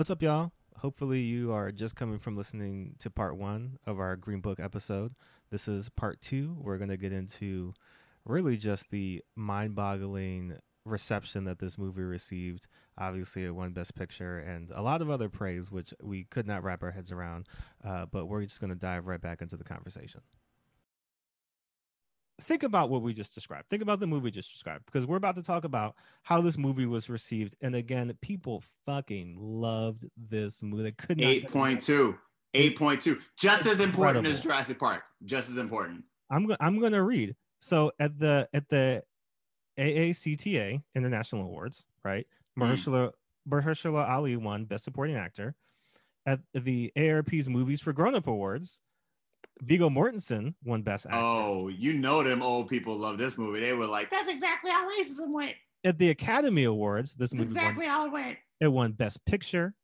[0.00, 0.52] What's up, y'all?
[0.78, 5.14] Hopefully, you are just coming from listening to part one of our Green Book episode.
[5.50, 6.56] This is part two.
[6.58, 7.74] We're going to get into
[8.24, 12.66] really just the mind boggling reception that this movie received.
[12.96, 16.64] Obviously, it won Best Picture and a lot of other praise, which we could not
[16.64, 17.46] wrap our heads around.
[17.84, 20.22] Uh, but we're just going to dive right back into the conversation
[22.40, 23.68] think about what we just described.
[23.68, 26.58] Think about the movie we just described because we're about to talk about how this
[26.58, 27.56] movie was received.
[27.60, 30.84] And again, people fucking loved this movie.
[30.84, 32.16] They could not 8.2.
[32.54, 33.20] 8.2.
[33.38, 35.02] Just as important as Jurassic Park.
[35.24, 36.04] Just as important.
[36.30, 37.36] I'm go- I'm going to read.
[37.60, 39.02] So at the at the
[39.78, 42.26] AACTA International Awards, right?
[42.58, 43.12] Mahershala mm.
[43.48, 45.54] Mahershala Ali won Best Supporting Actor.
[46.26, 48.80] At the AARP's Movies for Grown Up Awards,
[49.62, 51.18] Viggo Mortensen won Best Actor.
[51.18, 53.60] Oh, you know them old people love this movie.
[53.60, 55.54] They were like, "That's exactly how racism went."
[55.84, 58.38] At the Academy Awards, this movie exactly won, how it went.
[58.60, 59.74] It won Best Picture.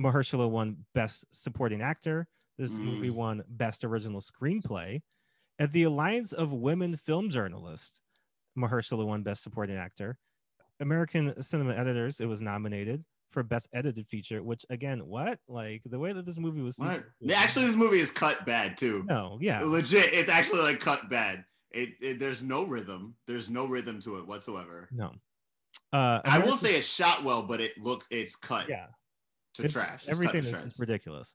[0.00, 2.28] Mahershala won Best Supporting Actor.
[2.56, 2.84] This mm.
[2.84, 5.02] movie won Best Original Screenplay.
[5.58, 8.00] At the Alliance of Women Film Journalists,
[8.56, 10.18] Mahershala won Best Supporting Actor.
[10.80, 15.38] American Cinema Editors, it was nominated for best edited feature which again what?
[15.48, 17.04] Like the way that this movie was what?
[17.34, 19.04] actually this movie is cut bad too.
[19.06, 19.60] No yeah.
[19.62, 21.44] Legit it's actually like cut bad.
[21.70, 23.14] It, it there's no rhythm.
[23.26, 24.88] There's no rhythm to it whatsoever.
[24.92, 25.12] No.
[25.92, 28.86] Uh i will say it's shot well but it looks it's cut yeah.
[29.54, 30.02] to it's, trash.
[30.02, 31.34] It's everything is ridiculous.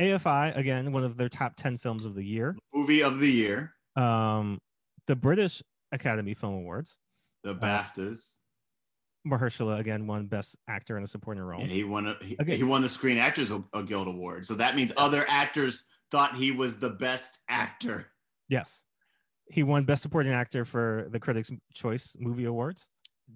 [0.00, 2.56] Afi again one of their top 10 films of the year.
[2.74, 3.72] Movie of the year.
[3.96, 4.58] Um
[5.06, 6.98] the british academy film awards.
[7.42, 8.39] The baftas
[9.26, 11.60] Mahershala again won Best Actor in a Supporting Role.
[11.60, 12.06] Yeah, he won.
[12.06, 12.56] A, he, okay.
[12.56, 13.52] he won the Screen Actors
[13.86, 14.46] Guild Award.
[14.46, 18.10] So that means other actors thought he was the best actor.
[18.48, 18.84] Yes,
[19.50, 22.88] he won Best Supporting Actor for the Critics' Choice Movie Awards.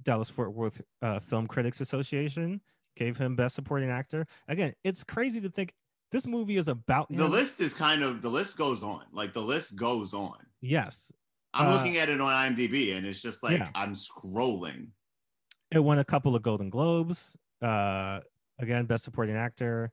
[0.03, 2.61] Dallas Fort Worth uh, Film Critics Association
[2.97, 4.27] gave him Best Supporting Actor.
[4.49, 5.75] Again, it's crazy to think
[6.11, 7.17] this movie is about him.
[7.19, 9.03] the list is kind of the list goes on.
[9.13, 10.39] Like the list goes on.
[10.61, 11.13] Yes,
[11.53, 13.69] I'm uh, looking at it on IMDb, and it's just like yeah.
[13.75, 14.89] I'm scrolling
[15.77, 17.37] it won a couple of Golden Globes.
[17.63, 18.21] Uh,
[18.59, 19.93] again, Best Supporting Actor,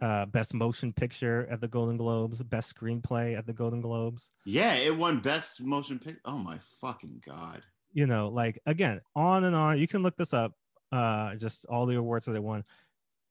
[0.00, 4.30] uh, Best Motion Picture at the Golden Globes, Best Screenplay at the Golden Globes.
[4.44, 6.20] Yeah, it won Best Motion Picture.
[6.24, 7.62] Oh my fucking god!
[7.92, 9.78] You know, like again, on and on.
[9.78, 10.52] You can look this up.
[10.90, 12.64] Uh, just all the awards that it won.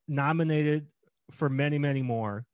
[0.07, 0.87] Nominated
[1.31, 2.45] for many, many more.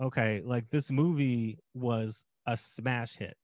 [0.00, 3.36] Okay, like this movie was a smash hit.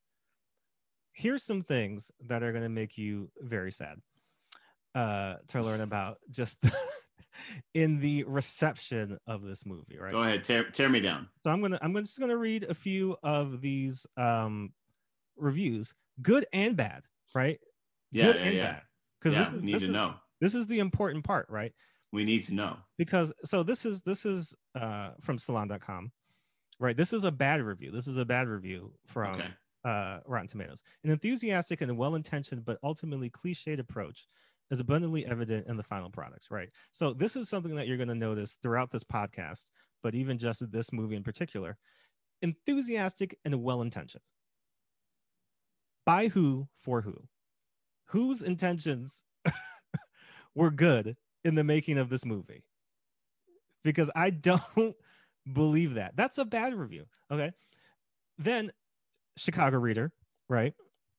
[1.12, 3.98] Here's some things that are going to make you very sad
[4.94, 6.58] uh, to learn about just
[7.74, 9.98] in the reception of this movie.
[9.98, 10.12] Right.
[10.12, 11.28] Go ahead, tear, tear me down.
[11.42, 14.72] So I'm gonna I'm just gonna read a few of these um,
[15.36, 17.02] reviews, good and bad.
[17.34, 17.60] Right.
[18.10, 18.80] Yeah, good yeah, and yeah.
[19.20, 20.14] Because yeah, this is need this to is, know.
[20.40, 21.72] This is the important part, right?
[22.12, 26.10] We need to know because so this is this is uh, from Salon.com,
[26.80, 26.96] right?
[26.96, 27.90] This is a bad review.
[27.90, 29.34] This is a bad review from.
[29.34, 29.48] Okay.
[29.84, 30.82] Uh, Rotten Tomatoes.
[31.04, 34.26] An enthusiastic and well intentioned but ultimately cliched approach
[34.70, 36.70] is abundantly evident in the final products, right?
[36.90, 39.70] So this is something that you're going to notice throughout this podcast,
[40.02, 41.76] but even just this movie in particular,
[42.42, 44.22] enthusiastic and well-intentioned.
[46.04, 47.14] By who for who?
[48.06, 49.24] Whose intentions
[50.54, 52.64] were good in the making of this movie?
[53.84, 54.62] Because I don't
[55.52, 56.16] believe that.
[56.16, 57.04] That's a bad review.
[57.30, 57.52] Okay.
[58.38, 58.70] Then
[59.36, 60.12] Chicago Reader,
[60.48, 60.74] right?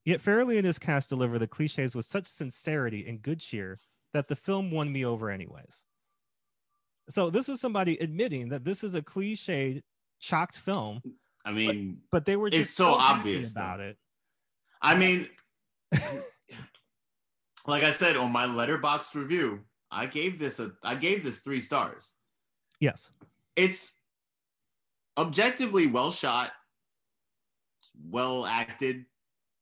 [0.09, 3.77] Yet Farrelly and his cast deliver the cliches with such sincerity and good cheer
[4.11, 5.85] that the film won me over anyways.
[7.09, 9.83] So this is somebody admitting that this is a cliched,
[10.17, 11.03] shocked film.
[11.45, 13.83] I mean, but, but they were just it's so, so obvious about though.
[13.83, 13.97] it.
[14.81, 15.29] I mean,
[17.67, 19.59] like I said on my Letterboxd review,
[19.91, 22.15] I gave this a I gave this three stars.
[22.79, 23.11] Yes,
[23.55, 23.93] it's
[25.19, 26.49] objectively well shot,
[28.09, 29.05] well acted,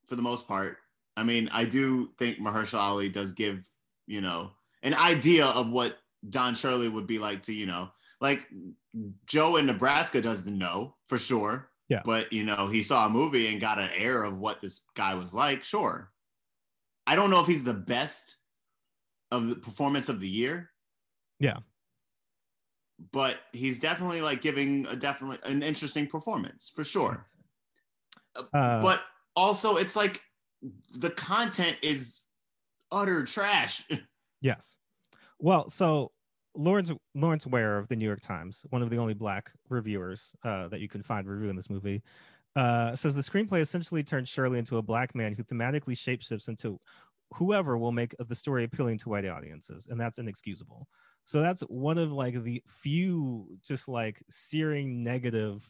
[0.07, 0.77] for the most part.
[1.15, 3.67] I mean, I do think Mahershala Ali does give,
[4.05, 4.51] you know,
[4.83, 5.97] an idea of what
[6.27, 7.89] Don Shirley would be like to, you know,
[8.21, 8.47] like
[9.25, 11.69] Joe in Nebraska doesn't know for sure.
[11.89, 12.01] Yeah.
[12.03, 15.15] But, you know, he saw a movie and got an air of what this guy
[15.15, 15.63] was like.
[15.63, 16.11] Sure.
[17.05, 18.37] I don't know if he's the best
[19.31, 20.69] of the performance of the year.
[21.39, 21.59] Yeah.
[23.11, 27.21] But he's definitely like giving a definitely an interesting performance for sure.
[28.35, 29.01] Uh, but
[29.37, 30.21] also it's like
[30.95, 32.23] the content is
[32.91, 33.85] utter trash.
[34.41, 34.77] yes.
[35.39, 36.11] Well, so
[36.55, 40.67] Lawrence Lawrence Ware of the New York Times, one of the only black reviewers uh,
[40.69, 42.01] that you can find reviewing this movie,
[42.55, 46.79] uh, says the screenplay essentially turns Shirley into a black man who thematically shapeshifts into
[47.35, 50.87] whoever will make the story appealing to white audiences, and that's inexcusable.
[51.25, 55.69] So that's one of like the few just like searing negative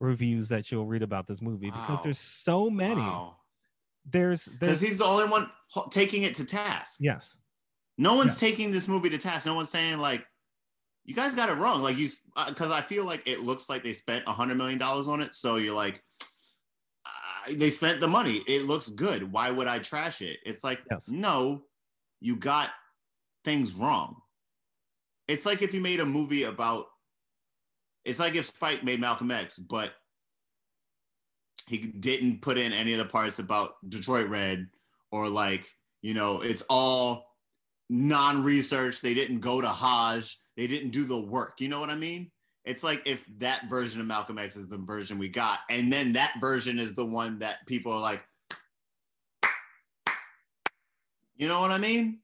[0.00, 3.00] reviews that you'll read about this movie because there's so many.
[3.00, 3.36] Wow.
[4.08, 5.50] There's Because he's the only one
[5.90, 6.98] taking it to task.
[7.00, 7.38] yes.
[7.98, 9.46] No one's taking this movie to task.
[9.46, 10.24] No one's saying like,
[11.06, 11.82] you guys got it wrong.
[11.82, 12.08] Like you,
[12.46, 15.34] because I feel like it looks like they spent a hundred million dollars on it.
[15.34, 16.02] So you're like,
[17.06, 18.42] uh, they spent the money.
[18.46, 19.32] It looks good.
[19.32, 20.38] Why would I trash it?
[20.44, 21.08] It's like, Yes.
[21.08, 21.62] no,
[22.20, 22.70] you got
[23.44, 24.16] things wrong.
[25.26, 26.86] It's like if you made a movie about.
[28.06, 29.90] It's like if Spike made Malcolm X, but
[31.66, 34.68] he didn't put in any of the parts about Detroit Red
[35.10, 35.66] or like
[36.02, 37.26] you know it's all
[37.90, 39.00] non-research.
[39.00, 40.38] They didn't go to hajj.
[40.56, 41.60] They didn't do the work.
[41.60, 42.30] You know what i mean?
[42.64, 46.14] It's like if that version of malcolm x is the version we got and then
[46.14, 48.22] that version is the one that people are like
[51.36, 52.20] you know what i mean?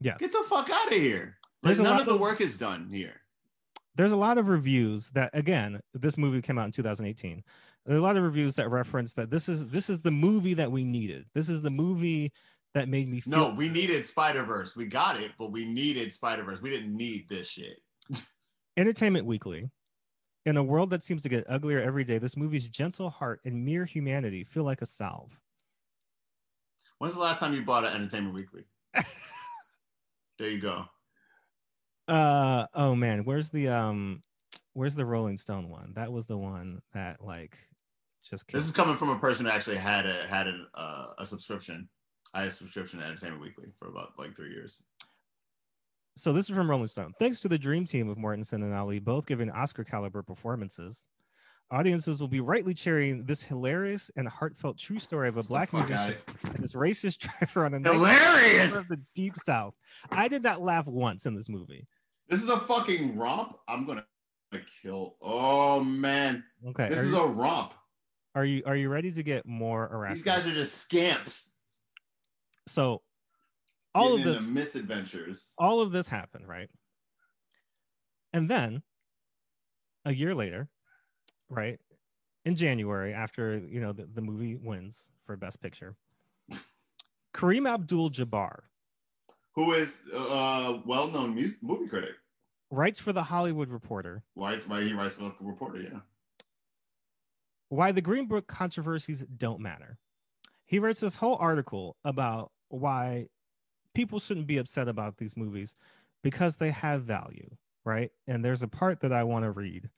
[0.00, 0.18] Yes.
[0.18, 3.20] get the fuck out of here like There's none of the work is done here
[3.98, 7.42] there's a lot of reviews that again this movie came out in 2018
[7.84, 10.70] there's a lot of reviews that reference that this is this is the movie that
[10.70, 11.24] we needed.
[11.34, 12.32] This is the movie
[12.74, 14.76] that made me feel no we needed spider-verse.
[14.76, 16.60] We got it but we needed spider-verse.
[16.60, 17.80] We didn't need this shit.
[18.76, 19.70] Entertainment weekly.
[20.44, 23.64] In a world that seems to get uglier every day this movie's gentle heart and
[23.64, 25.38] mere humanity feel like a salve.
[26.98, 28.64] When's the last time you bought an entertainment weekly?
[30.38, 30.88] There you go
[32.08, 34.20] uh oh man where's the um
[34.72, 37.58] where's the rolling stone one that was the one that like
[38.28, 41.24] just This is coming from a person who actually had a had an, uh, a
[41.24, 41.88] subscription.
[42.34, 44.82] I had a subscription to Entertainment Weekly for about like three years.
[46.16, 47.14] So this is from Rolling Stone.
[47.18, 51.00] Thanks to the dream team of Mortensen and Ali, both giving Oscar caliber performances,
[51.70, 56.16] audiences will be rightly cheering this hilarious and heartfelt true story of a black musician
[56.54, 58.74] and this racist driver on a Hilarious!
[58.74, 59.74] of the deep south.
[60.10, 61.86] I did not laugh once in this movie.
[62.28, 63.56] This is a fucking romp.
[63.66, 64.04] I'm gonna
[64.82, 65.16] kill.
[65.22, 67.72] Oh man, Okay, this is you, a romp.
[68.34, 70.24] are you are you ready to get more These irrational?
[70.24, 71.54] guys are just scamps.
[72.66, 73.02] so
[73.94, 75.54] all of this misadventures.
[75.58, 76.68] all of this happened, right?
[78.32, 78.82] And then
[80.04, 80.68] a year later,
[81.48, 81.78] right,
[82.44, 85.96] in January, after you know the, the movie wins for Best Picture,
[87.34, 88.60] Kareem Abdul Jabbar
[89.58, 92.14] Who is a well-known music movie critic?
[92.70, 94.56] writes for the Hollywood Reporter Why?
[94.60, 95.80] Why he writes for the reporter?
[95.80, 95.98] Yeah.
[97.68, 99.98] why the Green Book controversies don't matter.
[100.64, 103.26] He writes this whole article about why
[103.96, 105.74] people shouldn't be upset about these movies
[106.22, 107.50] because they have value,
[107.84, 108.12] right?
[108.28, 109.90] And there's a part that I want to read.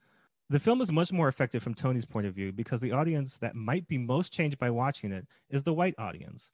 [0.49, 3.55] The film is much more effective from Tony's point of view because the audience that
[3.55, 6.51] might be most changed by watching it is the white audience.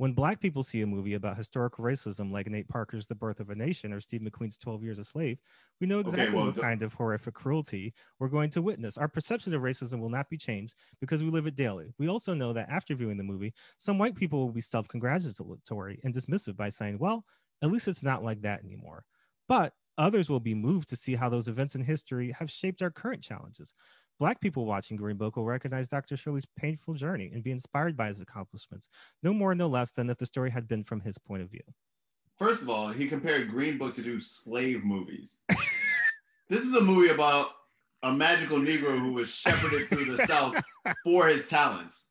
[0.00, 3.50] When black people see a movie about historical racism like Nate Parker's The Birth of
[3.50, 5.42] a Nation or Steve McQueen's 12 Years a Slave,
[5.78, 8.96] we know Okay, exactly well, what the- kind of horrific cruelty we're going to witness.
[8.96, 11.92] Our perception of racism will not be changed because we live it daily.
[11.98, 16.00] We also know that after viewing the movie, some white people will be self congratulatory
[16.02, 17.26] and dismissive by saying, well,
[17.60, 19.04] at least it's not like that anymore.
[19.48, 22.90] But others will be moved to see how those events in history have shaped our
[22.90, 23.74] current challenges.
[24.20, 26.14] Black people watching Green Book will recognize Dr.
[26.14, 28.86] Shirley's painful journey and be inspired by his accomplishments,
[29.22, 31.62] no more, no less than if the story had been from his point of view.
[32.36, 35.40] First of all, he compared Green Book to do slave movies.
[36.50, 37.48] this is a movie about
[38.02, 40.62] a magical Negro who was shepherded through the South
[41.04, 42.10] for his talents.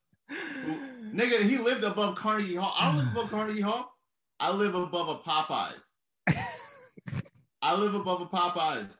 [1.13, 2.73] Nigga, he lived above Carnegie Hall.
[2.75, 3.93] I don't live above Carnegie Hall.
[4.39, 5.91] I live above a Popeyes.
[7.61, 8.99] I live above a Popeyes.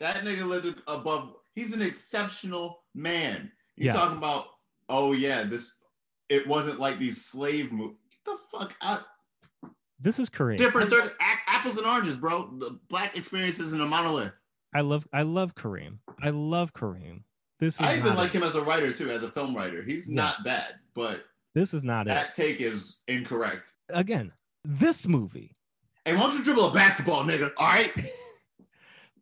[0.00, 1.36] That nigga lived above.
[1.54, 3.50] He's an exceptional man.
[3.76, 3.94] You Yes.
[3.96, 4.46] talking about?
[4.88, 5.76] Oh yeah, this.
[6.28, 7.96] It wasn't like these slave movies.
[8.10, 9.04] Get the fuck out.
[9.98, 10.56] This is Kareem.
[10.56, 12.50] Different certain a- apples and oranges, bro.
[12.58, 14.32] The black experience isn't a monolith.
[14.72, 15.98] I love I love Kareem.
[16.22, 17.22] I love Kareem.
[17.58, 18.38] This is I even like it.
[18.38, 19.82] him as a writer too, as a film writer.
[19.82, 20.16] He's Yeah.
[20.16, 22.10] not bad, but This is not it.
[22.10, 23.68] that take is incorrect.
[23.90, 24.32] Again,
[24.64, 25.52] this movie.
[26.04, 27.52] Hey, why don't you dribble a basketball, nigga?
[27.58, 27.92] All right.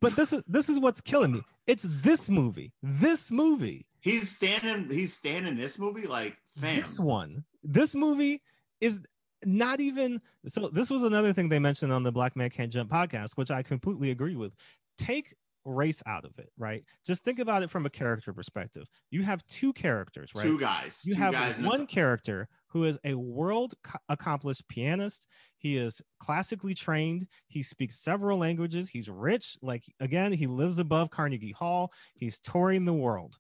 [0.01, 1.43] But this is this is what's killing me.
[1.69, 2.73] It's this movie.
[2.83, 3.87] This movie.
[4.01, 4.89] He's standing.
[4.91, 6.81] He's standing this movie like fam.
[6.81, 7.45] This one.
[7.63, 8.43] This movie
[8.81, 9.03] is
[9.45, 12.91] not even so this was another thing they mentioned on the Black Man Can't Jump
[12.91, 14.55] podcast, which I completely agree with.
[14.97, 15.35] Take
[15.67, 16.83] race out of it, right?
[17.07, 18.87] Just think about it from a character perspective.
[19.11, 20.43] You have two characters, right?
[20.43, 21.03] Two guys.
[21.05, 25.27] you two have guys one character who is a world co- accomplished pianist.
[25.57, 27.27] He is classically trained.
[27.47, 28.89] He speaks several languages.
[28.89, 29.57] He's rich.
[29.63, 31.93] Like again he lives above carnegie hall.
[32.15, 33.39] He's touring the world.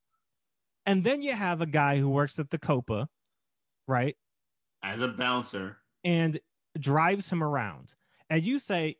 [0.87, 3.09] And then you have a guy who works at the copa
[3.89, 4.17] right?
[4.83, 5.79] As a bouncer.
[6.05, 6.39] and
[6.79, 7.95] drives him around.
[8.31, 8.97] And you say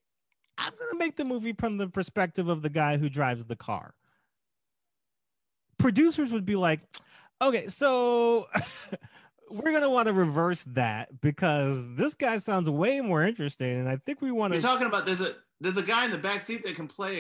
[0.57, 3.95] I'm gonna make the movie from the perspective of the guy who drives the car.
[5.79, 6.81] Producers would be like,
[7.41, 8.49] okay, so
[9.51, 13.97] we're gonna want to reverse that because this guy sounds way more interesting, and I
[13.97, 14.59] think we want to.
[14.61, 17.19] You're talking about there's a there's a guy in the back seat that can play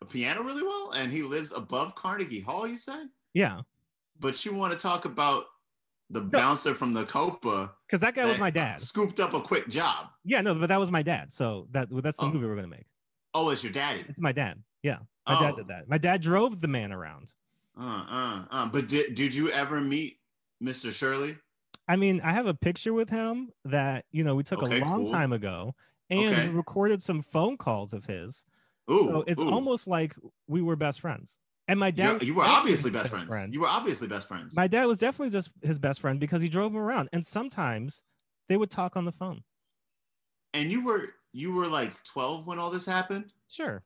[0.00, 2.66] a, a piano really well, and he lives above Carnegie Hall.
[2.66, 3.60] You said, Yeah,
[4.18, 5.44] but you want to talk about
[6.10, 8.80] the bouncer from the Copa because that guy was my dad.
[8.80, 10.06] Scooped up a quick job.
[10.24, 11.32] Yeah, no, but that was my dad.
[11.32, 12.30] So that that's the Oh.
[12.32, 12.86] movie we're gonna make.
[13.34, 14.04] Oh, it's your daddy.
[14.08, 14.62] It's my dad.
[14.82, 15.56] Yeah, my dad Oh.
[15.56, 15.88] did that.
[15.88, 17.32] My dad drove the man around.
[17.78, 18.66] Uh, uh, uh.
[18.66, 20.20] But did did you ever meet
[20.62, 20.90] Mr.
[20.92, 21.36] Shirley?
[21.88, 24.84] I mean, I have a picture with him that you know we took Okay, a
[24.84, 25.12] long cool.
[25.12, 25.74] time ago,
[26.10, 26.48] and Okay.
[26.48, 28.44] recorded some phone calls of his.
[28.90, 29.50] Ooh, So it's ooh.
[29.50, 30.14] almost like
[30.46, 31.38] we were best friends.
[31.68, 33.28] And my dad, You, you were obviously his best friends.
[33.28, 33.52] friend.
[33.52, 34.54] You were obviously best friends.
[34.54, 38.02] My dad was definitely just his best friend because he drove him around, and sometimes
[38.48, 39.42] they would talk on the phone.
[40.54, 43.32] and you were you were like 12 when all this happened.
[43.48, 43.82] Sure.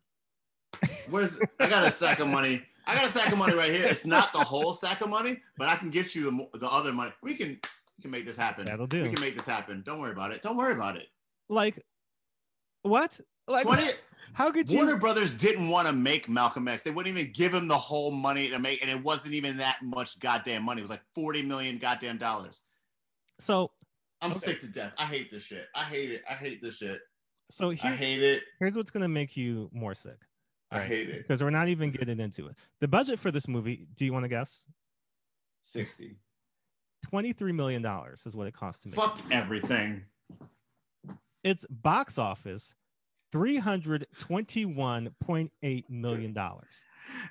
[1.10, 2.62] Where's I got a sack of money.
[2.86, 3.86] I got a sack of money right here.
[3.86, 6.92] It's not the whole sack of money, but I can get you the, the other
[6.92, 7.12] money.
[7.22, 7.58] We can
[8.00, 8.64] we can make this happen.
[8.64, 9.02] That'll do.
[9.02, 9.82] We can make this happen.
[9.84, 10.40] Don't worry about it.
[10.40, 11.08] Don't worry about it.
[11.50, 11.84] Like,
[12.80, 13.20] what?
[13.46, 13.82] Like, 20
[14.32, 14.78] how could you?
[14.78, 16.82] Warner Brothers didn't want to make Malcolm X.
[16.82, 19.82] They wouldn't even give him the whole money to make, and it wasn't even that
[19.82, 20.80] much goddamn money.
[20.80, 22.62] It was like 40 million goddamn dollars.
[23.38, 23.70] So,
[24.22, 24.40] I'm Okay.
[24.40, 24.94] sick to death.
[24.96, 25.66] I hate this shit.
[25.74, 26.22] I hate it.
[26.28, 27.00] I hate this shit.
[27.50, 28.44] so I hate it.
[28.60, 30.22] here's what's gonna make you more sick.
[30.70, 31.18] I hate it.
[31.18, 32.54] Because we're not even getting into it.
[32.80, 34.64] The budget for this movie, do you want to guess?
[35.62, 36.16] 60.
[37.12, 37.84] $23 million
[38.26, 38.96] is what it cost to make.
[38.96, 40.02] Fuck everything.
[41.42, 42.74] Its box office,
[43.32, 46.36] $321.8 million.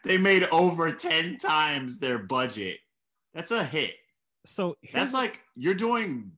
[0.04, 2.80] They made over 10 times their budget.
[3.34, 3.96] That's a hit.
[4.46, 6.32] So That's like you're doing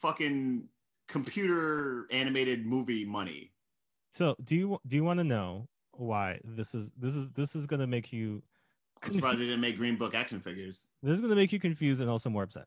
[0.00, 0.68] fucking
[1.08, 3.52] computer animated movie money.
[4.12, 7.66] so do you do you want to know why this is this is this is
[7.66, 8.42] gonna make you
[9.02, 10.86] I'm surprised they didn't make Green Book action figures.
[11.02, 12.66] this is gonna make you confused and also more upset.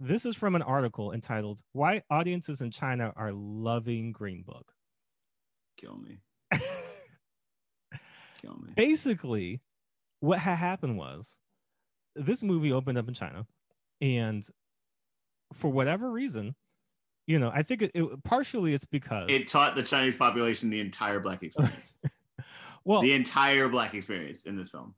[0.00, 4.72] This is from an article entitled Why Audiences in China Are Loving Green Book.
[5.76, 6.18] Kill me.
[8.40, 8.72] Kill me.
[8.74, 9.60] basically
[10.20, 11.36] what had happened was
[12.16, 13.46] this movie opened up in china
[14.00, 14.48] and
[15.52, 16.54] for whatever reason
[17.28, 20.80] you know i think it, it partially it's because It taught the Chinese population the
[20.80, 21.94] entire black experience.
[22.84, 24.94] well the entire black experience in this film.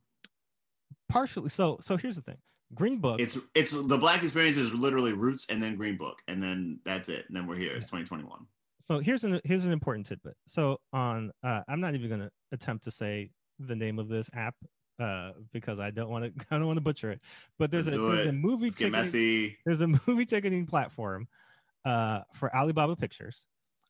[1.09, 2.37] Partially so so here's the thing
[2.73, 6.41] green book It's it's the black experience is literally roots and then Green Book and
[6.41, 7.25] then that's it.
[7.27, 7.73] And then we're here.
[7.75, 8.39] It's 2021.
[8.81, 12.83] so here's an here's an important tidbit so on uh i'm not even gonna attempt
[12.85, 14.55] to say the name of this app
[14.99, 17.21] uh because i don't want to i don't want to butcher it
[17.59, 19.57] but there's a Let's there's a movie Let's ticketing- messy.
[19.65, 21.27] there's a movie ticketing platform
[21.85, 23.45] uh, for Alibaba Pictures,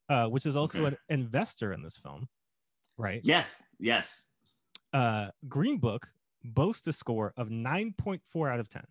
[0.09, 0.87] uh, which is also Okay.
[0.87, 2.27] an investor in this film,
[2.97, 3.21] right?
[3.23, 4.27] Yes, yes.
[4.91, 6.05] Uh, Green Book
[6.53, 8.83] boasts a score of 9.4 out of 10,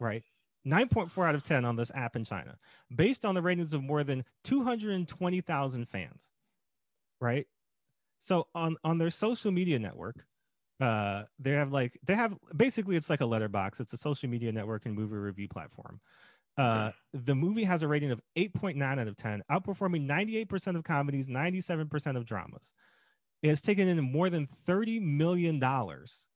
[0.00, 0.22] right?
[0.66, 2.56] 9.4 out of 10 on this app in China,
[2.94, 6.30] based on the ratings of more than 220,000 fans,
[7.20, 7.46] right?
[8.18, 10.24] So on on their social media network,
[10.80, 13.80] uh, they have like they have basically it's like a Letterboxd.
[13.80, 16.00] It's a social media network and movie review platform.
[16.56, 21.26] Uh, the movie has a rating of 8.9 out of 10, outperforming 98% of comedies,
[21.26, 22.72] 97% of dramas.
[23.44, 26.28] It has taken in more than 30 million dollars,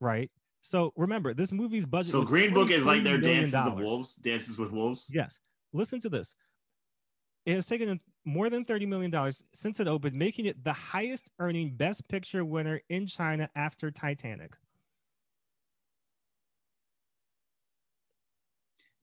[0.00, 0.30] right?
[0.60, 2.12] So remember, this movie's budget.
[2.12, 3.50] So Green Book is like their $23 million.
[3.50, 5.10] dances of wolves, dances with wolves.
[5.12, 5.40] Yes.
[5.72, 6.36] Listen to this.
[7.44, 11.28] It has taken in more than $30 million since it opened, making it the highest
[11.40, 14.52] earning Best Picture winner in China after Titanic.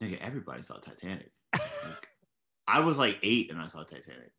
[0.02, 1.32] Nigga, everybody saw Titanic.
[1.54, 2.08] Like,
[2.66, 4.32] I was like eight and I saw Titanic.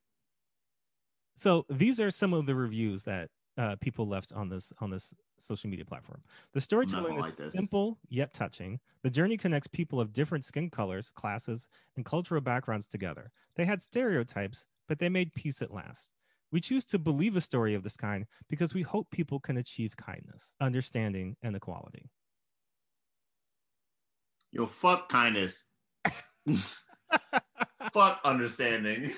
[1.34, 5.14] So these are some of the reviews that uh, people left on this on this
[5.38, 6.22] social media platform.
[6.52, 8.80] The storytelling is like simple yet touching.
[9.02, 13.30] The journey connects people of different skin colors, classes, and cultural backgrounds together.
[13.56, 16.10] They had stereotypes, but they made peace at last.
[16.50, 19.96] We choose to believe a story of this kind because we hope people can achieve
[19.96, 22.10] kindness, understanding, and equality.
[24.50, 25.66] Yo, fuck kindness.
[27.92, 29.12] fuck understanding.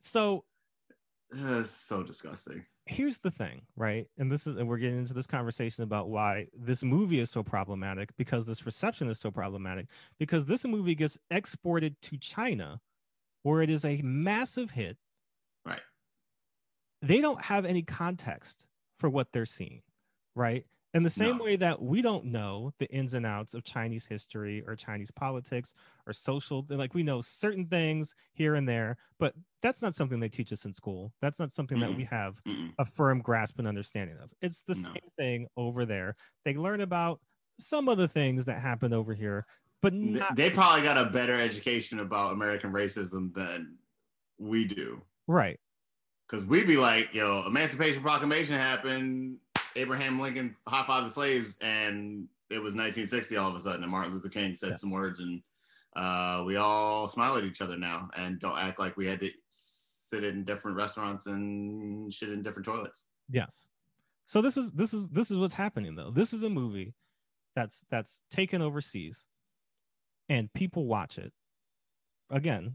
[0.00, 0.44] So
[1.32, 2.64] That's so disgusting.
[2.86, 4.06] here's the thing, right?
[4.18, 7.42] And this is and we're getting into this conversation about why this movie is so
[7.42, 9.86] problematic because this reception is so problematic
[10.18, 12.80] because this movie gets exported to China
[13.44, 14.96] where it is a massive hit.
[15.64, 15.80] Right.
[17.00, 18.66] They don't have any context
[18.98, 19.82] for what they're seeing,
[20.36, 20.64] right?
[20.94, 21.44] In the same No.
[21.44, 25.72] way that we don't know the ins and outs of Chinese history or Chinese politics
[26.06, 30.28] or social, like we know certain things here and there, but that's not something they
[30.28, 31.12] teach us in school.
[31.22, 32.74] That's not something that we have Mm-mm.
[32.78, 34.30] a firm grasp and understanding of.
[34.42, 34.82] It's the No.
[34.82, 36.14] same thing over there.
[36.44, 37.20] They learn about
[37.58, 39.46] some of the things that happen over here,
[39.80, 43.78] but not They probably got a better education about American racism than
[44.38, 45.02] we do.
[45.26, 45.58] right.
[46.28, 49.38] Because we'd be like, yo, Emancipation Proclamation happened,
[49.76, 53.90] Abraham Lincoln high fived the slaves, and it was 1960 all of a sudden, and
[53.90, 54.76] Martin Luther King said Yeah.
[54.76, 55.42] some words, and
[55.96, 59.30] uh, we all smile at each other now and don't act like we had to
[59.48, 63.06] sit in different restaurants and shit in different toilets.
[63.30, 63.68] Yes.
[64.24, 66.10] So this is this is this is what's happening though.
[66.10, 66.94] This is a movie
[67.54, 69.26] that's that's taken overseas
[70.28, 71.32] and people watch it.
[72.30, 72.74] Again,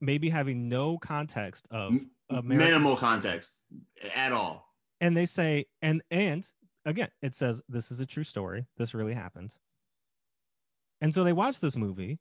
[0.00, 1.92] maybe having no context of
[2.30, 3.64] American Minimal context
[4.16, 4.63] at all.
[5.00, 6.46] And they say and and
[6.84, 8.66] again it says this is a true story.
[8.76, 9.54] This really happened.
[11.00, 12.18] And so they watch this movie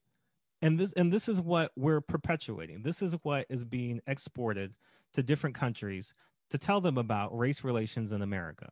[0.61, 2.83] and this and this is what we're perpetuating.
[2.83, 4.75] This is what is being exported
[5.13, 6.13] to different countries
[6.49, 8.69] to tell them about race relations in america.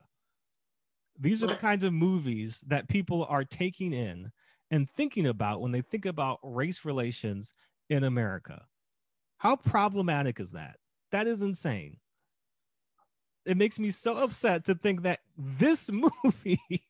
[1.19, 4.31] These are the kinds of movies that people are taking in
[4.71, 7.51] and thinking about when they think about race relations
[7.89, 8.63] in america.
[9.37, 10.77] How problematic is that?
[11.11, 11.97] That is insane
[13.45, 15.89] it makes me so upset to think that this
[16.23, 16.85] movie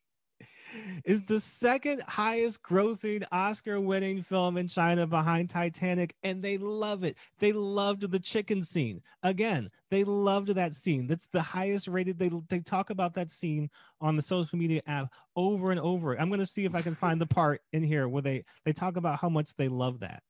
[1.04, 7.04] is the second highest grossing Oscar winning film in China behind Titanic, and they love
[7.04, 7.16] it.
[7.38, 9.02] They loved the chicken scene.
[9.22, 11.06] Again, they loved that scene.
[11.06, 12.18] That's the highest rated.
[12.18, 16.18] They, they talk about that scene on the social media app over and over.
[16.18, 18.72] I'm going to see if I can find the part in here where they, they
[18.72, 20.22] talk about how much they love that.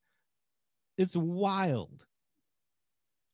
[0.99, 2.07] It's wild.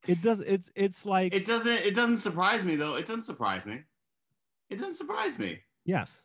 [0.09, 0.41] It does.
[0.41, 1.85] It's it's like It doesn't.
[1.87, 2.97] It doesn't surprise me though.
[2.97, 3.83] It doesn't surprise me.
[4.71, 5.61] It doesn't surprise me.
[5.85, 6.25] yes.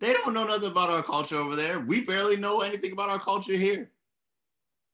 [0.00, 1.78] They don't know nothing about our culture over there.
[1.80, 3.90] We barely know anything about our culture here.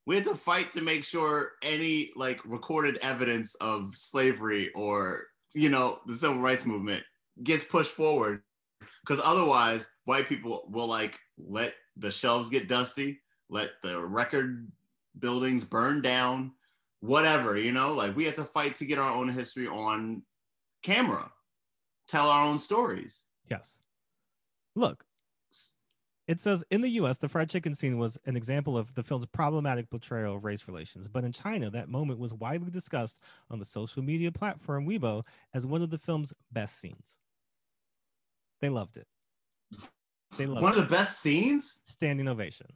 [0.06, 5.22] We had to fight to make sure any like recorded evidence of slavery or
[5.54, 7.02] you know the civil rights movement
[7.42, 8.42] gets pushed forward
[9.04, 14.70] because otherwise white people will like let the shelves get dusty, let the record
[15.18, 16.52] buildings burn down,
[17.00, 20.22] whatever, you know, like we have to fight to get our own history on
[20.82, 21.30] camera,
[22.08, 23.24] tell our own stories.
[23.50, 23.78] Yes.
[24.76, 25.04] Look,
[26.28, 29.26] it says in the US, the fried chicken scene was an example of the film's
[29.26, 31.08] problematic portrayal of race relations.
[31.08, 33.18] But in China, that moment was widely discussed
[33.50, 37.18] on the social media platform Weibo as one of the film's best scenes.
[38.60, 39.08] They loved it.
[40.38, 40.78] They loved One it.
[40.78, 41.80] of the best scenes.
[41.82, 42.68] Standing ovation.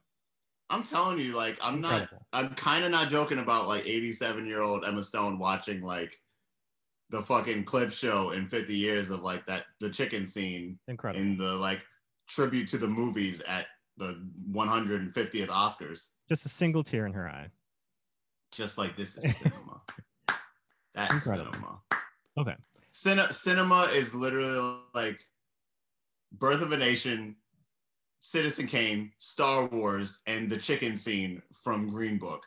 [0.74, 2.08] I'm telling you, like I'm not.
[2.32, 6.18] I'm kind of not joking about like 87 year old Emma Stone watching like
[7.10, 11.22] the fucking clip show in 50 years of like that the chicken scene Incredible.
[11.22, 11.84] in the like
[12.28, 13.66] tribute to the movies at
[13.98, 16.10] the 150th Oscars.
[16.28, 17.50] Just a single tear in her eye.
[18.50, 19.80] Just like this is cinema.
[20.96, 21.52] That's Incredible.
[21.52, 21.80] cinema.
[22.36, 22.54] Okay.
[22.92, 25.20] Cine- cinema is literally like
[26.32, 27.36] Birth of a Nation,
[28.26, 32.42] Citizen Kane, Star Wars, and the chicken scene from Green Book.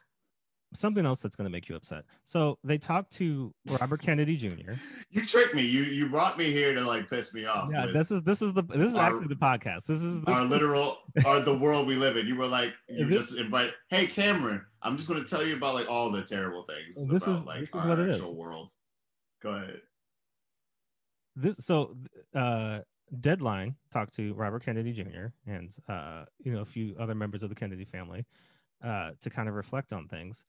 [0.74, 2.04] Something else that's going to make you upset.
[2.24, 4.72] So they talked to Robert Kennedy Jr.
[5.12, 5.62] You tricked me.
[5.62, 7.70] You you brought me here to like piss me off.
[7.72, 9.86] Yeah, this is this is the this is Our- actually the podcast.
[9.86, 12.26] This is this our is- literal or the world we live in.
[12.26, 13.72] You were like you just invite.
[13.90, 17.08] Hey Cameron, I'm just going to tell you about like all the terrible things.
[17.08, 18.22] This about, is- like this is what it is.
[18.32, 18.72] world.
[19.44, 19.80] Go ahead.
[21.36, 21.96] this so
[22.36, 22.80] uh
[23.22, 27.50] deadline talked to robert kennedy jr and uh you know a few other members of
[27.50, 28.26] the kennedy family
[28.84, 30.44] uh to kind of reflect on things.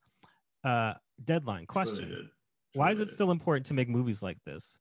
[0.63, 0.93] Uh
[1.23, 2.29] deadline question.
[2.73, 4.77] why is it still important to make movies like this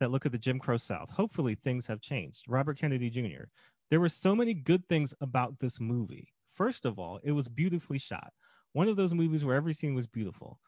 [0.00, 1.10] that look at the jim crow south?
[1.10, 2.44] Hopefully things have changed.
[2.48, 3.44] Robert kennedy jr
[3.90, 6.28] there were so many good things about this movie.
[6.52, 8.32] First of all it was beautifully shot.
[8.72, 10.58] One of those movies where every scene was beautiful.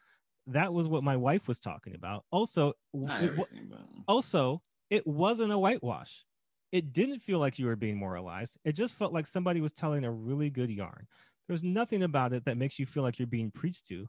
[0.47, 2.25] That was what my wife was talking about.
[2.31, 4.61] Also it wa- everything, but also
[4.91, 6.25] it wasn't a whitewash
[6.73, 10.05] it didn't feel like you were being moralized it just felt like somebody was telling
[10.05, 11.07] a really good yarn.
[11.47, 14.07] There's nothing about it that makes you feel like you're being preached to.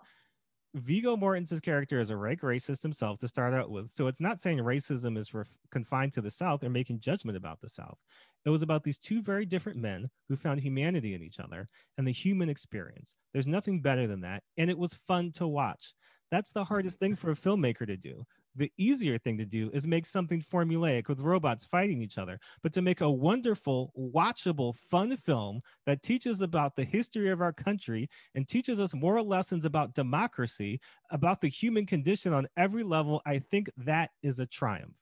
[0.76, 4.39] Viggo Mortensen's character is a rank racist himself to start out with so it's not
[4.39, 7.97] saying racism is ref- confined to the south or making judgment about the south.
[8.45, 12.08] It was about these two very different men who found humanity in each other and
[12.08, 13.15] the human experience.
[13.34, 15.93] There's nothing better than that and it was fun to watch.
[16.32, 19.87] That's the hardest thing for a filmmaker to do the easier thing to do is
[19.87, 25.15] make something formulaic with robots fighting each other, but to make a wonderful, watchable, fun
[25.17, 29.95] film that teaches about the history of our country and teaches us moral lessons about
[29.95, 30.79] democracy,
[31.11, 34.97] about the human condition on every level, I think that is a triumph.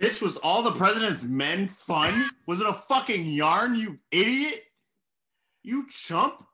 [0.00, 2.14] Bitch, was all the president's men fun?
[2.46, 4.62] Was it a fucking yarn, you idiot?
[5.64, 6.44] You chump?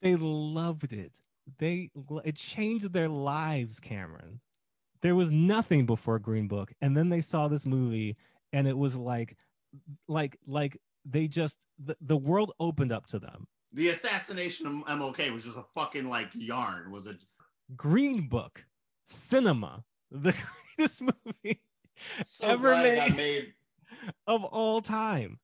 [0.00, 1.12] They loved it.
[1.58, 1.90] They
[2.24, 4.40] it changed their lives, Cameron.
[5.04, 8.16] There was nothing before Green Book, and then they saw this movie,
[8.54, 9.36] and it was like,
[10.08, 13.46] like, like they just the, the world opened up to them.
[13.74, 16.90] The assassination of MLK was just a fucking like yarn.
[16.90, 17.16] Was it
[17.76, 18.64] Green Book,
[19.04, 20.34] cinema, the
[20.76, 21.60] greatest movie
[22.24, 23.52] so ever glad it got made, made?
[24.26, 25.38] of all time.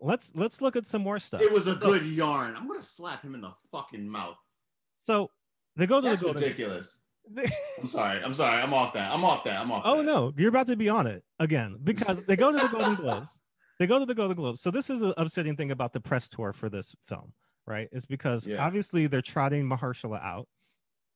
[0.00, 1.42] Let's let's look at some more stuff.
[1.42, 2.56] It was a good yarn.
[2.56, 4.38] I'm gonna slap him in the fucking mouth.
[5.00, 5.30] So
[5.76, 7.00] they go to That's the ridiculous.
[7.80, 8.22] I'm sorry.
[8.22, 8.60] I'm sorry.
[8.62, 9.12] I'm off that.
[9.12, 9.60] I'm off that.
[9.60, 9.82] I'm off.
[9.84, 10.02] oh that.
[10.04, 13.38] no, you're about to be on it again because they go to the Golden Globes.
[13.78, 14.60] They go to the Golden Globes.
[14.60, 17.32] So this is the upsetting thing about the press tour for this film,
[17.66, 17.88] right?
[17.92, 18.64] Is because Yeah.
[18.64, 20.46] obviously they're trotting Mahershala out.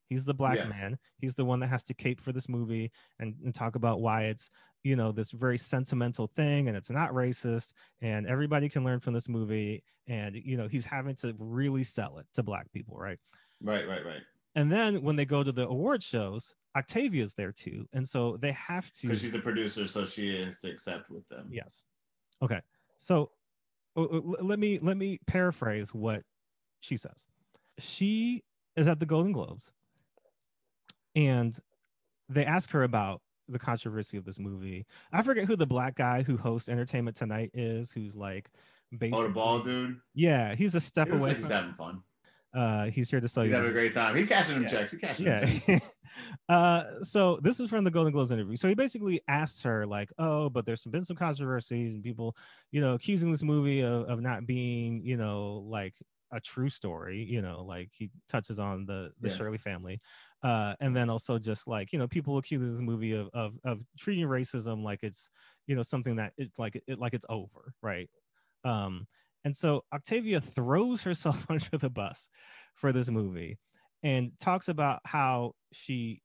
[0.08, 0.70] He's the black Yes.
[0.70, 0.98] man.
[1.18, 2.90] He's the one that has to cape for this movie
[3.20, 4.50] and, and talk about why it's
[4.84, 9.12] you know this very sentimental thing and it's not racist and everybody can learn from
[9.12, 13.18] this movie and you know he's having to really sell it to black people, right?
[13.62, 13.86] Right.
[13.86, 14.04] Right.
[14.04, 14.22] Right.
[14.54, 18.52] And then when they go to the award shows, Octavia's there too, and so they
[18.52, 19.08] have to.
[19.08, 21.48] Because she's a producer, so she has to accept with them.
[21.50, 21.84] Yes.
[22.42, 22.60] Okay.
[22.98, 23.30] So
[23.96, 26.22] uh, uh, let me let me paraphrase what
[26.80, 27.26] she says.
[27.78, 28.42] She
[28.76, 29.70] is at the Golden Globes,
[31.14, 31.58] and
[32.28, 34.86] they ask her about the controversy of this movie.
[35.12, 38.50] I forget who the black guy who hosts Entertainment Tonight is, who's like
[38.96, 40.00] basically Oh, the ball dude.
[40.14, 41.20] Yeah, he's a step away.
[41.20, 42.02] like he's having fun.
[42.54, 43.56] Uh, he's here to sell He's you.
[43.56, 44.16] having a great time.
[44.16, 44.68] He's cashing them Yeah.
[44.70, 44.92] checks.
[44.92, 45.68] He's cashing them checks.
[45.68, 45.78] yeah
[46.48, 50.10] uh so this is from the golden globes interview so he basically asks her like
[50.18, 52.34] oh but there's some, been some controversies and people
[52.70, 55.94] you know accusing this movie of, of not being you know like
[56.32, 59.34] a true story you know like he touches on the the Yeah.
[59.34, 60.00] shirley family
[60.42, 63.82] uh and then also just like you know people accuse this movie of of, of
[63.98, 65.30] treating racism like it's
[65.66, 68.08] you know something that it's like it like it's over right
[68.64, 69.06] um
[69.48, 72.28] and so octavia throws herself under the bus
[72.74, 73.58] for this movie
[74.02, 76.20] and talks about how she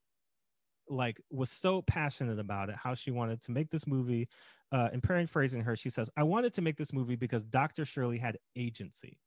[0.89, 4.27] like was so passionate about it how she wanted to make this movie
[4.73, 8.17] uh and paraphrasing her she says i wanted to make this movie because dr shirley
[8.17, 9.17] had agency.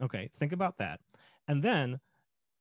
[0.00, 1.00] Okay think about that.
[1.48, 1.98] And then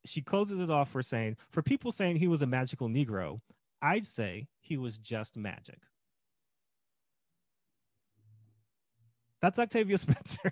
[0.05, 3.39] she closes it off for saying for people saying he was a magical negro
[3.83, 5.77] i'd say he was just magic
[9.41, 10.51] that's octavia spencer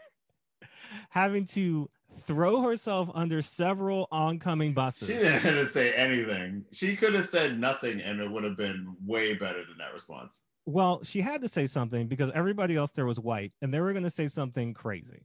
[1.09, 1.89] having to
[2.25, 6.65] throw herself under several oncoming buses She didn't have to say anything.
[6.71, 10.41] She could have said nothing, and it would have been way better than that response.
[10.65, 13.93] Well, she had to say something because everybody else there was white, and they were
[13.93, 15.21] going to say something crazy.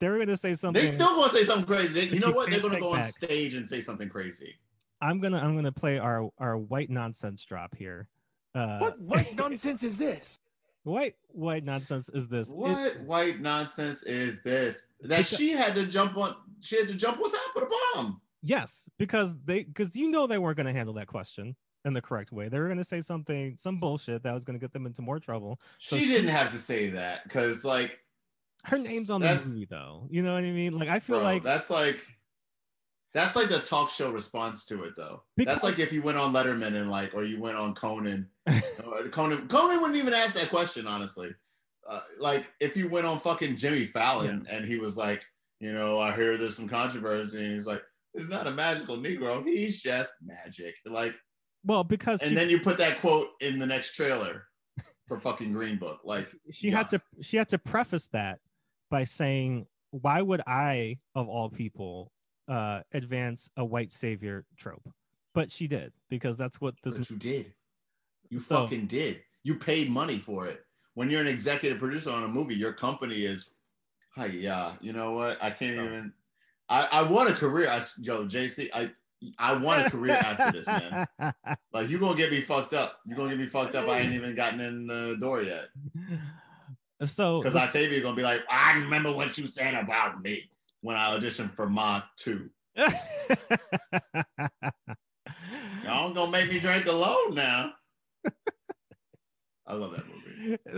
[0.00, 0.82] They were going to say something.
[0.84, 2.00] They still gonna say something crazy.
[2.14, 2.50] You know what?
[2.50, 3.06] They're gonna go on back.
[3.06, 4.54] stage and say something crazy.
[5.00, 8.08] I'm gonna I'm gonna play our our white nonsense drop here.
[8.54, 10.38] Uh, What what nonsense is this?
[10.90, 12.50] White white nonsense is this?
[12.50, 14.86] What white nonsense is this?
[15.02, 16.36] That Because- she had to jump on.
[16.60, 18.20] She had to jump on top of the bomb.
[18.42, 22.00] yes, because they because you know they weren't going to handle that question in the
[22.02, 22.48] correct way.
[22.48, 25.02] They were going to say something some bullshit that was going to get them into
[25.02, 25.60] more trouble.
[25.78, 27.98] So She she- didn't have to say that because, like,
[28.64, 30.08] Her name's on the movie though.
[30.10, 30.76] You know what I mean?
[30.78, 32.04] Like I feel bro, like that's like
[33.16, 35.22] that's like the talk show response to it, though.
[35.36, 38.28] Because- that's like if you went on Letterman and like, or you went on Conan.
[39.10, 41.34] Conan, Conan wouldn't even ask that question, honestly.
[41.88, 45.24] Uh, like if you went on fucking Jimmy Fallon and he was like,
[45.60, 49.42] you know, I hear there's some controversy, and he's like, it's not a magical Negro,
[49.42, 50.74] he's just magic.
[50.84, 51.14] Like,
[51.64, 54.44] well because and she, then you put that quote in the next trailer
[55.08, 56.00] for fucking Green Book.
[56.04, 58.40] Like, she had to she had to preface that
[58.90, 62.12] by saying why would i of all people
[62.48, 64.88] uh advance a white savior trope
[65.34, 67.52] but she did because that's what this But you did.
[68.30, 69.20] You So- fucking did.
[69.44, 70.64] You paid money for it.
[70.94, 73.50] When you're an executive producer on a movie, your company is,
[74.14, 74.72] hi, yeah.
[74.80, 75.36] You know what?
[75.42, 76.12] I can't even.
[76.70, 77.68] I, I want a career.
[77.68, 78.90] I, yo, JC, I
[79.38, 81.06] I want a career after this, man.
[81.72, 83.00] Like you gonna get me fucked up.
[83.06, 83.86] You gonna get me fucked up.
[83.88, 85.68] I ain't even gotten in the door yet.
[87.04, 90.48] so Because Octavia gonna be like, I remember what you said about me
[90.86, 92.48] when I auditioned for Ma 2.
[92.76, 92.88] Y'all
[95.84, 97.72] don't gonna make me drink alone now.
[99.66, 100.58] I love that movie.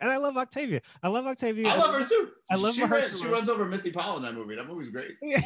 [0.00, 0.80] and I love Octavia.
[1.02, 1.68] I love Octavia.
[1.68, 2.30] I love her too.
[2.50, 4.54] I love she, her ran- she runs over Missi Pyle in that movie.
[4.54, 5.16] That movie's great.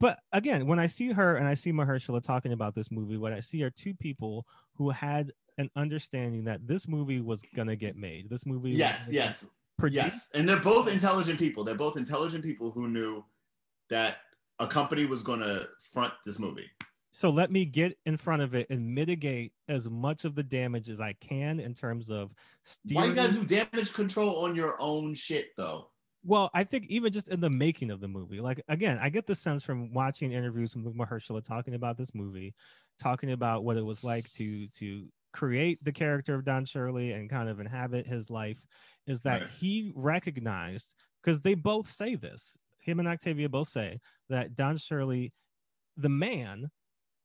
[0.00, 3.32] but again, when I see her and I see Mahershala talking about this movie, what
[3.32, 7.94] I see are two people who had an understanding that this movie was gonna get
[7.94, 8.28] made.
[8.28, 10.04] This movie, Yes, yes, produced.
[10.04, 10.28] yes.
[10.34, 11.64] And they're both intelligent people.
[11.64, 13.24] They're both intelligent people who knew
[13.90, 14.18] that
[14.58, 16.70] a company was gonna front this movie.
[17.10, 20.88] So let me get in front of it and mitigate as much of the damage
[20.88, 22.32] as I can in terms of
[22.90, 25.90] Why you gotta do damage control on your own shit though?
[26.24, 29.26] Well, I think even just in the making of the movie, like again, I get
[29.26, 32.54] the sense from watching interviews with Mahershala talking about this movie,
[32.98, 37.28] talking about what it was like to to create the character of Don Shirley and
[37.28, 38.64] kind of inhabit his life,
[39.06, 39.50] is that Right.
[39.50, 42.56] he recognized because they both say this.
[42.78, 45.32] Him and Octavia both say that Don Shirley,
[45.96, 46.70] the man,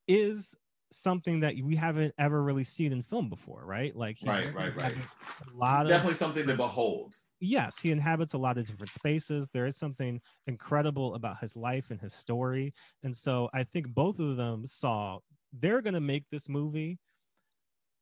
[0.08, 0.56] is
[0.92, 3.96] something that we haven't ever really seen in film before, right?
[3.96, 4.98] Like he Right, right, right.
[4.98, 7.16] A lot of Definitely something to behold.
[7.40, 9.48] yes, he inhabits a lot of different spaces.
[9.54, 12.74] There is something incredible about his life and his story.
[13.04, 15.20] And so I think both of them saw
[15.54, 16.98] they're going to make this movie.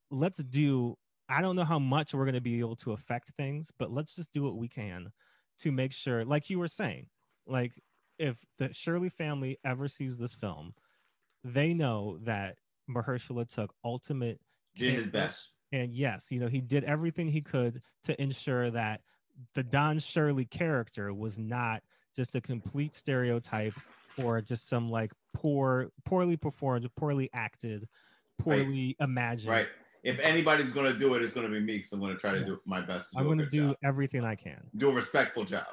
[0.09, 0.97] Let's do,
[1.29, 4.15] I don't know how much we're going to be able to affect things, but let's
[4.15, 5.11] just do what we can
[5.59, 7.07] to make sure, like you were saying,
[7.45, 7.73] like
[8.19, 10.73] if the Shirley family ever sees this film,
[11.43, 12.55] they know that
[12.89, 14.39] Mahershala took ultimate
[14.75, 15.51] Did his best.
[15.71, 19.01] and yes, you know, he did everything he could to ensure that
[19.53, 21.83] the Don Shirley character was not
[22.15, 23.73] just a complete stereotype
[24.17, 27.87] or just some like poor, poorly performed, poorly acted,
[28.39, 29.49] poorly imagined.
[29.49, 29.67] Right.
[30.03, 31.77] If anybody's gonna do it, it's gonna be me.
[31.77, 33.11] Because I'm gonna try to do my best.
[33.11, 33.77] To do I'm going to do job.
[33.83, 34.69] everything I can.
[34.75, 35.65] do a respectful job.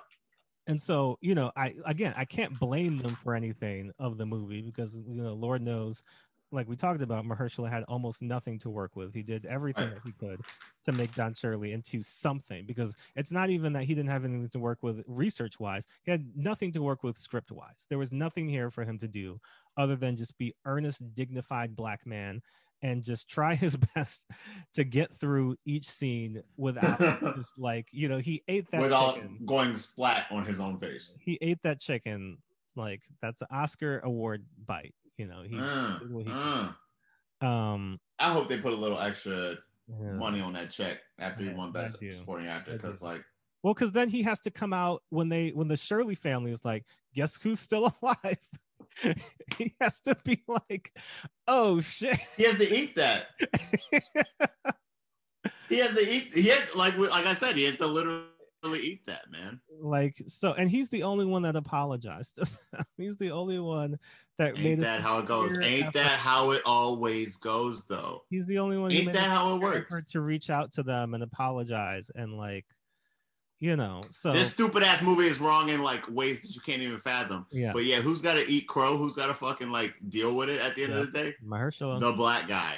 [0.67, 4.63] And so, you know, I again, I can't blame them for anything of the movie
[4.63, 6.03] because you know, Lord knows,
[6.53, 9.13] like we talked about, Mahershala had almost nothing to work with.
[9.13, 9.95] He did everything Right.
[9.97, 10.41] that he could
[10.85, 14.49] to make Don Shirley into something because it's not even that he didn't have anything
[14.51, 15.87] to work with research wise.
[16.05, 17.87] He had nothing to work with script wise.
[17.91, 19.39] There was nothing here for him to do
[19.77, 22.41] other than just be earnest, dignified black man
[22.85, 24.25] and just try his best
[24.75, 27.01] to get through each scene without
[27.37, 31.13] just like, you know, he ate that Without chicken going splat on his own face.
[31.19, 32.39] he ate that chicken
[32.77, 34.95] like that's an Oscar award bite.
[35.17, 36.31] You know, he Uh, he
[37.43, 37.47] uh.
[37.47, 39.57] um I hope they put a little extra
[39.89, 40.13] yeah.
[40.13, 41.99] money on that check after he won Best.
[42.11, 43.23] Supporting Actor because, like,
[43.63, 46.65] well, because then he has to come out when they when the Shirley family is
[46.65, 48.39] like, guess who's still alive?
[49.57, 50.93] he has to be like,
[51.49, 52.19] oh shit.
[52.37, 53.27] he has to eat that.
[55.69, 56.35] He has to eat.
[56.35, 58.27] He has like like I said, he has to literally
[58.81, 59.61] eat that, man.
[59.81, 62.39] like so, and he's the only one that apologized.
[62.97, 63.99] he's the only one
[64.39, 65.57] that made Ain't a that how it goes?
[65.59, 65.95] Ain't effort.
[65.95, 68.23] that how it always goes, though?
[68.31, 68.93] He's the only one.
[68.93, 70.05] Ain't that how it works?
[70.13, 72.67] To reach out to them and apologize and like,
[73.61, 76.83] you know, so This stupid ass movie is wrong in like ways that you can't
[76.83, 77.47] even fathom.
[77.51, 78.97] yeah, But yeah, who's got to eat crow?
[78.97, 81.35] Who's got to fucking like deal with it at the end of the day?
[81.45, 82.01] Mahershala.
[82.01, 82.77] The black guy.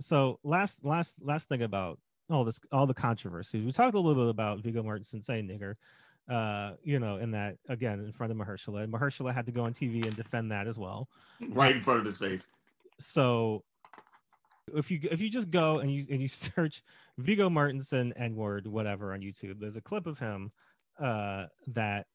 [0.00, 1.98] so last last last thing about
[2.30, 5.74] all this all the controversies we talked a little bit about Viggo Mortensen saying nigger
[6.32, 9.64] uh you know in that again in front of Mahershala and Mahershala had to go
[9.64, 11.08] on TV and defend that as well
[11.48, 12.50] Right in front of his face.
[13.00, 13.64] so
[14.74, 16.82] if you if you just go and you and you search
[17.18, 20.50] Viggo Mortensen N word whatever on YouTube there's a clip of him
[21.00, 22.06] uh that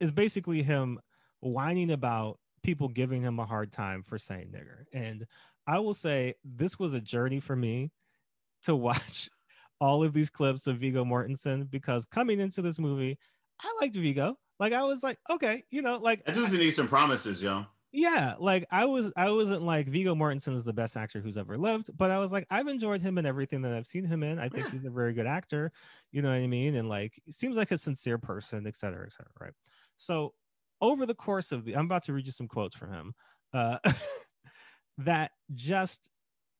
[0.00, 0.98] is basically him
[1.40, 5.26] whining about people giving him a hard time for saying nigger and
[5.66, 7.90] I will say this was a journey for me
[8.64, 9.28] to watch
[9.80, 13.18] all of these clips of Viggo Mortensen because coming into this movie,
[13.60, 14.36] I liked Viggo.
[14.60, 17.66] Like I was like, okay, you know, like That dude's in Eastern Promises, yo.
[17.96, 21.56] Yeah, like I was I wasn't like Viggo Mortensen is the best actor who's ever
[21.56, 24.40] lived, but I was like, I've enjoyed him in everything that I've seen him in.
[24.40, 24.72] I think Yeah.
[24.72, 25.70] he's a very good actor,
[26.10, 26.74] you know what I mean?
[26.74, 29.52] And like seems like a sincere person, et cetera, et cetera, right?
[29.96, 30.34] So
[30.80, 33.14] over the course of the I'm about to read you some quotes from him.
[33.52, 33.78] Uh
[34.98, 36.10] that just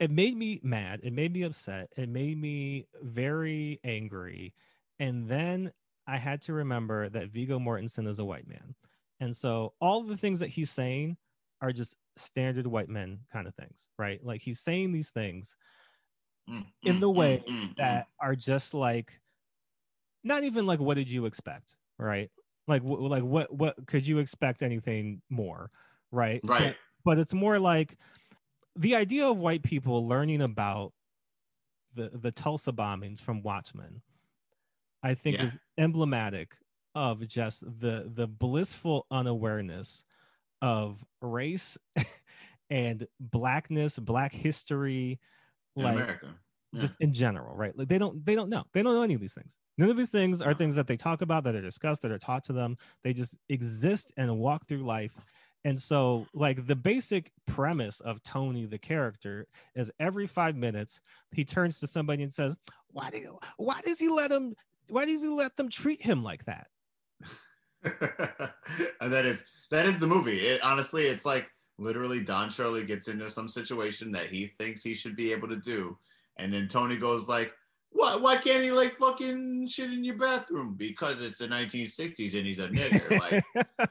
[0.01, 4.55] it made me mad it made me upset it made me very angry
[4.99, 5.73] and then
[6.07, 8.75] i had to remember that Viggo Mortensen is a white man
[9.21, 11.17] and so all the things that he's saying
[11.65, 15.57] are just standard white men kind of things right like he's saying these things
[16.49, 17.77] Mm, In mm, the mm, way mm, mm.
[17.79, 19.19] that are just like
[20.23, 22.31] not even like what did you expect right
[22.69, 25.71] like wh- like what what could you expect anything more
[26.13, 26.77] right But- Right.
[27.03, 27.97] but it's more like
[28.77, 30.93] the idea of white people learning about
[31.95, 34.03] the the Tulsa bombings from Watchmen,
[35.03, 35.45] I think Yeah.
[35.47, 36.57] is emblematic
[36.95, 40.05] of just the the blissful unawareness
[40.65, 41.77] of race
[42.71, 45.21] and blackness, black history,
[45.77, 46.35] In like America.
[46.73, 46.81] Yeah.
[46.81, 47.77] just in general, right?
[47.77, 48.65] Like they don't they don't know.
[48.73, 49.59] They don't know any of these things.
[49.77, 52.19] None of these things are things that they talk about, that are discussed, that are
[52.19, 52.79] taught to them.
[53.03, 55.15] They just exist and walk through life.
[55.67, 61.45] And so, like the basic premise of Tony, the character, is every five minutes he
[61.45, 62.57] turns to somebody and says,
[62.89, 64.55] "Why do you, why does he let him?
[64.89, 66.69] Why does he let them treat him like that?"
[69.01, 70.39] and that is that is the movie.
[70.41, 71.49] It, honestly, it's like
[71.79, 75.57] literally Don Shirley gets into some situation that he thinks he should be able to
[75.57, 75.99] do,
[76.37, 77.53] and then Tony goes like,
[77.91, 78.17] "Why?
[78.17, 80.75] Why can't he like fucking shit in your bathroom?
[80.77, 83.43] Because it's the 1960s and he's a nigger."
[83.79, 83.91] Like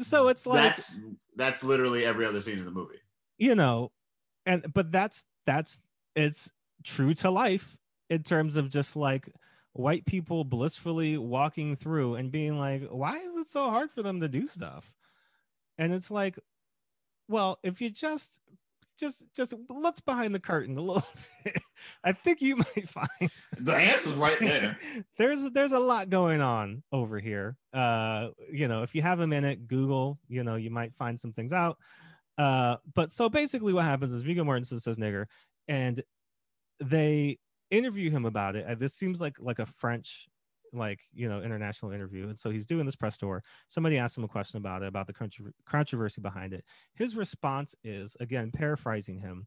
[0.00, 0.96] so it's like that's
[1.36, 3.00] that's literally every other scene in the movie.
[3.38, 3.90] you know
[4.46, 5.82] and but that's that's
[6.16, 6.50] it's
[6.84, 7.76] true to life
[8.10, 9.28] in terms of just like
[9.78, 14.20] white people blissfully walking through and being like why is it so hard for them
[14.20, 14.92] to do stuff?
[15.78, 16.36] And it's like
[17.28, 18.40] well if you just
[18.98, 21.06] just just look behind the curtain a little
[21.44, 21.62] bit
[22.02, 24.76] i think you might find The answer's right there.
[25.16, 27.56] there's there's a lot going on over here.
[27.72, 31.32] Uh you know if you have a minute google you know you might find some
[31.32, 31.78] things out.
[32.36, 35.26] Uh but so basically what happens is Viggo Mortensen says nigger
[35.68, 36.02] and
[36.80, 37.38] they
[37.70, 40.28] interview him about it Uh, this seems like like a french
[40.72, 44.24] like you know international interview and so he's doing this press tour somebody asked him
[44.24, 49.18] a question about it about the contro- controversy behind it his response is again paraphrasing
[49.18, 49.46] him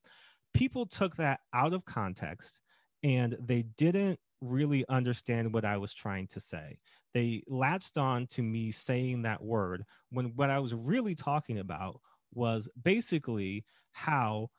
[0.54, 2.62] people took that out of context
[3.04, 6.80] and they didn't really understand what I was trying to say.
[7.14, 12.00] They latched on to me saying that word when what I was really talking about
[12.34, 14.50] was basically how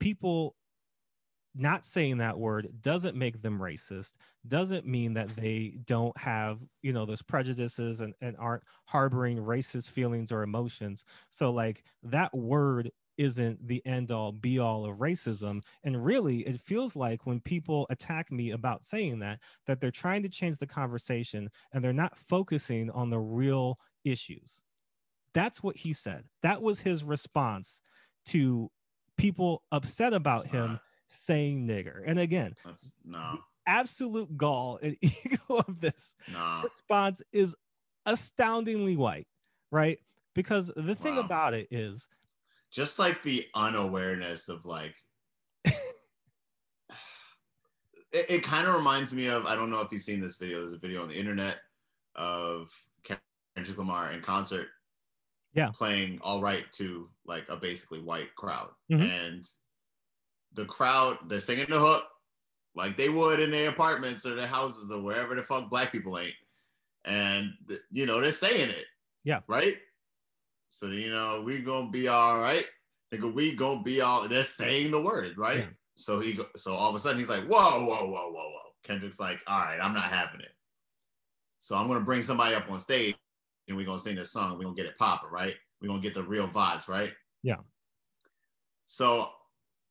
[0.00, 0.56] people
[1.54, 4.12] not saying that word doesn't make them racist
[4.46, 9.90] doesn't mean that they don't have you know those prejudices and, and aren't harboring racist
[9.90, 11.04] feelings or emotions.
[11.30, 15.62] So like that word isn't the end all be all of racism.
[15.84, 20.22] And really it feels like when people attack me about saying that that they're trying
[20.24, 24.62] to change the conversation and they're not focusing on the real issues.
[25.32, 26.24] That's what he said.
[26.42, 27.80] That was his response
[28.26, 28.70] to
[29.16, 30.80] people upset about him.
[31.14, 36.60] Saying nigger and again That's no, absolute gall and ego of this no.
[36.62, 37.54] response is
[38.06, 39.28] astoundingly white
[39.70, 40.00] right
[40.34, 41.18] because the thing Wow.
[41.18, 42.08] about it is
[42.70, 44.96] Just like the unawareness of like.
[45.64, 45.74] it,
[48.12, 50.58] it kind of reminds me of I don't know if you've seen this video.
[50.58, 51.58] There's a video on the internet
[52.14, 52.70] of
[53.56, 54.68] Kendrick Lamar in concert,
[55.52, 55.70] Yeah.
[55.72, 59.00] playing "All Right" to like a basically white crowd, Mhm.
[59.02, 59.48] and
[60.54, 62.04] the crowd they're singing the hook
[62.74, 66.18] like they would in their apartments or their houses or wherever the fuck black people
[66.18, 66.34] ain't,
[67.04, 67.52] and
[67.90, 68.86] you know they're saying it,
[69.24, 69.40] Yeah.
[69.46, 69.76] right.
[70.68, 72.64] So you know we gonna be all right,
[73.12, 73.32] nigga.
[73.32, 74.26] We gonna be all.
[74.28, 75.58] They're saying the word, right?
[75.58, 75.66] Yeah.
[75.96, 78.72] So he, so all of a sudden he's like, whoa, whoa, whoa, whoa, whoa.
[78.82, 80.50] Kendrick's like, all right, I'm not having it.
[81.60, 83.14] So I'm gonna bring somebody up on stage
[83.68, 84.58] and we're gonna sing this song.
[84.58, 85.54] We're gonna get it popping, right?
[85.80, 87.12] We're gonna get the real vibes, right?
[87.44, 87.58] Yeah.
[88.86, 89.30] So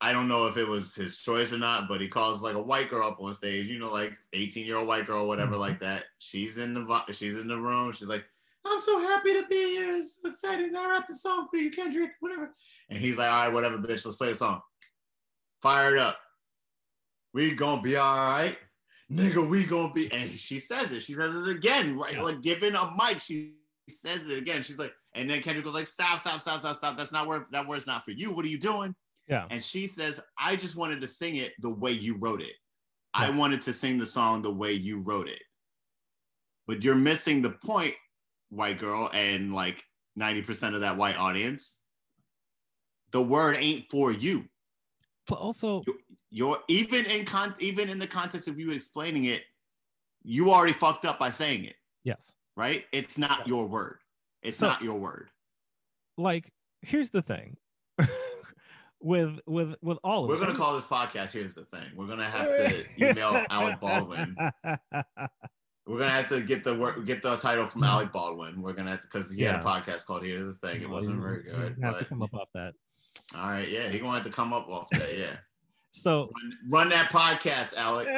[0.00, 2.62] I don't know if it was his choice or not, but he calls like a
[2.62, 5.60] white girl up on stage, you know, like 18 year old white girl, whatever, Mhm.
[5.60, 6.04] like that.
[6.18, 7.92] She's in the she's in the room.
[7.92, 8.24] She's like,
[8.66, 9.96] I'm so happy to be here.
[9.96, 10.74] It's excited.
[10.74, 12.54] I wrote the song for you, Kendrick, whatever.
[12.88, 14.04] And he's like, all right, whatever, bitch.
[14.04, 14.62] Let's play the song.
[15.62, 16.18] Fire it up.
[17.32, 18.58] We gonna be all right.
[19.10, 20.10] Nigga, we gonna be.
[20.12, 21.02] And she says it.
[21.02, 22.20] She says it again, right?
[22.22, 23.20] Like giving a mic.
[23.20, 23.54] She
[23.88, 24.62] says it again.
[24.62, 26.96] She's like, and then Kendrick goes like, stop, stop, stop, stop, stop.
[26.96, 27.44] That's not word.
[27.52, 28.32] That word's not for you.
[28.32, 28.94] What are you doing?
[29.28, 29.46] Yeah.
[29.50, 32.52] And she says, I just wanted to sing it the way you wrote it.
[33.14, 35.40] I wanted to sing the song the way you wrote it.
[36.66, 37.94] But you're missing the point,
[38.50, 39.82] white girl, and like
[40.18, 41.80] 90% of that white audience.
[43.12, 44.44] The word ain't for you.
[45.28, 45.84] but also
[46.30, 49.42] You're even in con even in the context of you explaining it,
[50.24, 52.84] you already fucked up by saying it, yes right?
[52.92, 53.48] It's not Yes.
[53.48, 53.98] your word.
[54.42, 55.30] It's So- not your word.
[56.18, 57.56] like here's the thing
[59.04, 61.32] with with with all of We're gonna call this podcast.
[61.32, 61.86] Here's the thing.
[61.94, 64.34] We're gonna have to email Alec Baldwin
[65.86, 68.62] We're gonna have to get the work, get the title from Alec Baldwin.
[68.62, 69.62] We're gonna have to because he had a.
[69.62, 71.76] Podcast called "Here's the Thing." It wasn't very good.
[71.82, 72.74] have to come up off that
[73.36, 75.16] all right, yeah, he gonna have to come up off that.
[75.18, 75.36] Yeah,
[75.92, 78.08] so run, run that podcast, Alec.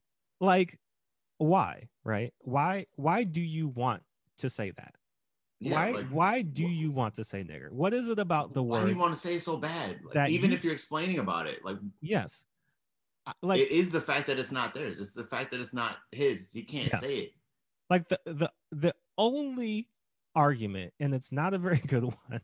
[0.40, 0.78] like
[1.38, 4.02] why right why why do you want
[4.38, 4.94] to say that
[5.64, 8.62] Yeah, why like, why do you want to say nigger what is it about the
[8.62, 10.00] Why do word you want to say so bad?
[10.04, 12.44] Like, that even you- if you're explaining about it, like, yes
[13.42, 15.00] like it is the fact that it's not theirs.
[15.00, 16.52] It's the fact that it's not his.
[16.52, 16.98] He can't Yeah.
[17.00, 17.32] say it.
[17.90, 19.88] like the the the only
[20.34, 22.40] argument and it's not a very good one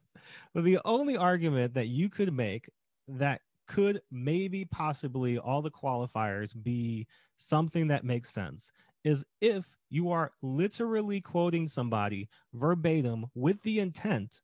[0.54, 2.68] but the only argument that you could make
[3.08, 8.70] that could maybe possibly all the qualifiers be something that makes sense
[9.04, 14.40] is if you are literally quoting somebody verbatim with the intent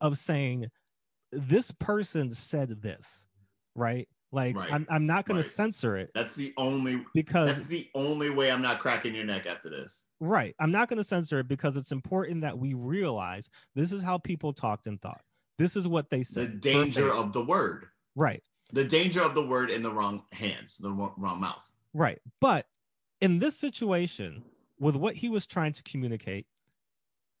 [0.00, 0.66] of saying
[1.32, 3.26] this person said this
[3.74, 4.72] right like Right.
[4.72, 5.44] I'm, I'm not going Right.
[5.44, 7.04] to censor it That's the only.
[7.14, 10.04] because That's the only way I'm not cracking your neck after this.
[10.20, 10.54] Right.
[10.58, 14.16] I'm not going to censor it because it's important that we realize this is how
[14.18, 15.20] people talked and thought.
[15.58, 16.52] This is what they said.
[16.52, 17.24] The danger verbatim.
[17.24, 17.86] of the word.
[18.16, 18.42] right,
[18.72, 21.70] The danger of the word in the wrong hands, the wrong wrong mouth.
[21.92, 22.18] right.
[22.40, 22.66] But
[23.22, 24.42] in this situation,
[24.78, 26.46] with what he was trying to communicate,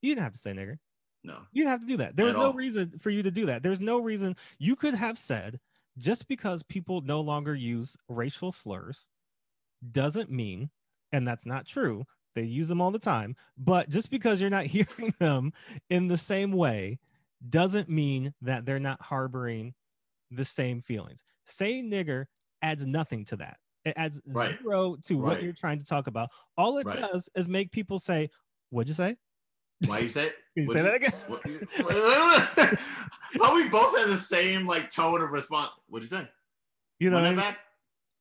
[0.00, 0.78] you didn't have to say nigger.
[1.24, 1.38] No.
[1.52, 2.16] You didn't have to do that.
[2.16, 2.52] There was no all.
[2.52, 3.62] reason for you to do that.
[3.62, 5.58] There's no reason you could have said
[5.98, 9.06] just because people no longer use racial slurs
[9.90, 10.70] doesn't mean,
[11.12, 12.04] and that's not true.
[12.34, 15.52] They use them all the time, but just because you're not hearing them
[15.90, 16.98] in the same way
[17.48, 19.74] doesn't mean that they're not harboring
[20.30, 21.24] the same feelings.
[21.44, 22.26] Saying nigger
[22.62, 23.58] adds nothing to that.
[23.84, 24.58] It adds Right.
[24.62, 26.30] zero to what you're trying to talk about.
[26.56, 27.00] All it Right.
[27.00, 28.30] does is make people say,
[28.70, 29.16] What'd you say?
[29.86, 30.34] Why you say it?
[30.54, 31.10] You say that again?
[31.28, 31.42] what-
[33.40, 35.70] How we both have the same like tone of response.
[35.88, 36.28] What'd you say?
[37.00, 37.56] You know, what I that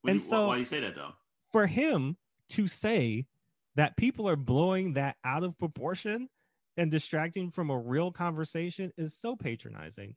[0.04, 0.12] mean?
[0.12, 1.14] And you- so- why you say that though?
[1.52, 2.16] for him
[2.48, 3.28] to say
[3.76, 6.30] that people are blowing that out of proportion
[6.78, 10.16] and distracting from a real conversation is so patronizing.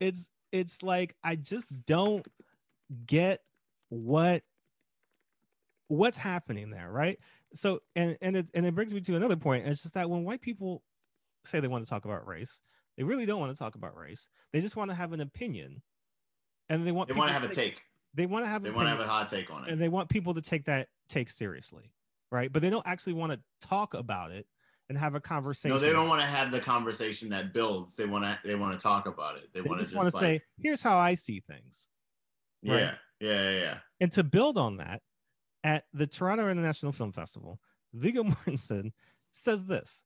[0.00, 2.26] It's it's like I just don't
[3.06, 3.40] get
[3.90, 4.42] what
[5.96, 7.18] what's happening there, right?
[7.54, 9.66] So and and it and it brings me to another point.
[9.66, 10.82] It's just that when white people
[11.44, 12.60] say they want to talk about race,
[12.96, 14.28] they really don't want to talk about race.
[14.52, 15.82] They just want to have an opinion,
[16.68, 17.82] and they want They want to have a take.
[18.14, 19.70] They want to have They want to have a hot take on it.
[19.70, 21.92] and they want people to take that take seriously,
[22.30, 22.52] right?
[22.52, 24.46] But they don't actually want to talk about it
[24.88, 25.74] and have a conversation.
[25.74, 27.96] No, they don't want to have the conversation that builds.
[27.96, 28.38] They want to.
[28.46, 29.48] They want to talk about it.
[29.52, 31.88] They, They want to just just, want to like, say, "Here's how I see things,"
[32.64, 32.94] right.
[33.20, 33.74] yeah, yeah, yeah.
[34.00, 35.02] and to build on that,
[35.64, 37.58] at the Toronto International Film Festival,
[37.94, 38.92] Viggo Mortensen
[39.32, 40.04] says this.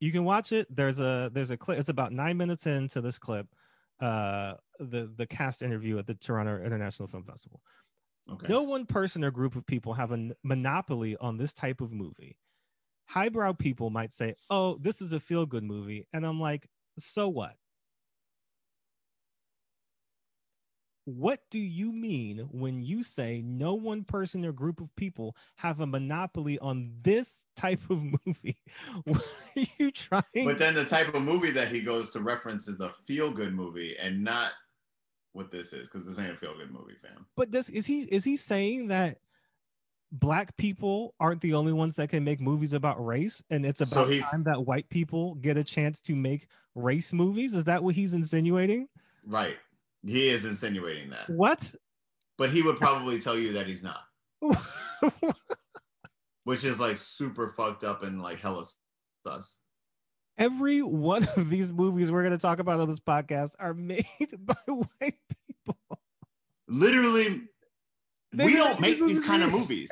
[0.00, 0.66] You can watch it.
[0.74, 1.78] There's a there's a clip.
[1.78, 3.46] It's about nine minutes into this clip.
[4.00, 7.60] Uh, the the cast interview at the Toronto International Film Festival.
[8.30, 8.46] Okay.
[8.48, 12.36] No one person or group of people have a monopoly on this type of movie.
[13.06, 17.56] Highbrow people might say, "Oh, this is a feel-good movie," and I'm like, "So what?"
[21.16, 25.80] What do you mean when you say no one person or group of people have
[25.80, 28.58] a monopoly on this type of movie?
[29.04, 30.44] What are you trying?
[30.44, 33.54] But then the type of movie that he goes to reference is a feel good
[33.54, 34.52] movie and not
[35.32, 37.24] what this is because this ain't a feel good movie, fam.
[37.36, 39.18] but does is he is he saying that
[40.12, 44.02] black people aren't the only ones that can make movies about race and it's So
[44.02, 47.82] about he's- time that white people get a chance to make race movies is that
[47.82, 48.88] what he's insinuating
[49.26, 49.56] Right.
[50.06, 51.28] He is insinuating that.
[51.30, 51.74] what
[52.36, 54.02] But he would probably tell you that he's not,
[56.44, 58.64] which is like super fucked up and like hella
[59.26, 59.58] sus.
[60.36, 64.06] every one of these movies we're going to talk about on this podcast are made
[64.38, 65.76] by white people
[66.70, 67.42] Literally,
[68.32, 69.88] They we don't make these kind of movies.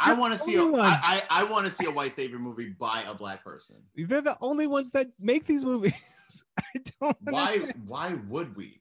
[0.00, 1.00] I want to see a, I.
[1.02, 3.76] I, I want to see a white savior movie by a black person.
[3.96, 7.82] they're the only ones that make these movies i don't Why understand.
[7.88, 8.80] why would we?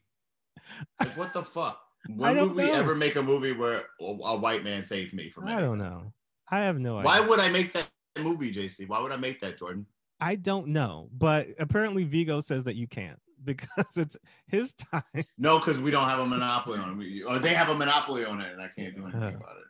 [1.00, 1.82] Like what the fuck?
[2.16, 2.74] When would we know.
[2.74, 6.14] ever make a movie where a, a white man saved me from i don't know
[6.50, 7.88] i have no idea Why would I make that
[8.20, 8.88] movie, JC?
[8.88, 9.86] Why would I make that, Jordan?
[10.20, 15.04] I don't know, but apparently Viggo says that you can't because it's his time.
[15.38, 16.96] No, because we don't have a monopoly on it.
[16.98, 19.28] We, or they have a monopoly on it, and I can't do anything Uh.
[19.38, 19.68] about it.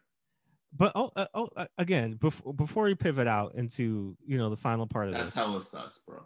[0.75, 4.57] But oh, uh, oh, uh, again, before before we pivot out into you know the
[4.57, 6.19] final part of That's hella sus, bro.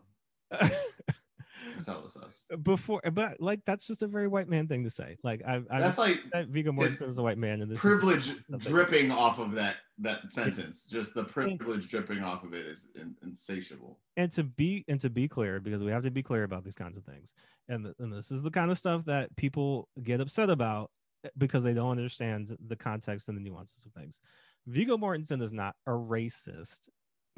[0.59, 1.01] this,
[1.75, 2.43] That's hella sus.
[2.63, 5.17] before, but like that's just a very white man thing to say.
[5.23, 8.31] Like I, I That's like that Viggo Mortensen is a white man, and this privilege
[8.57, 10.87] dripping off of that that sentence.
[10.87, 13.99] Just the privilege dripping off of it is in, insatiable.
[14.17, 16.75] and to be and to be clear because we have to be clear about these
[16.75, 17.33] kinds of things
[17.69, 20.91] and, th- and this is the kind of stuff that people get upset about
[21.37, 24.19] because they don't understand the context and the nuances of things
[24.67, 26.89] viggo mortensen is not a racist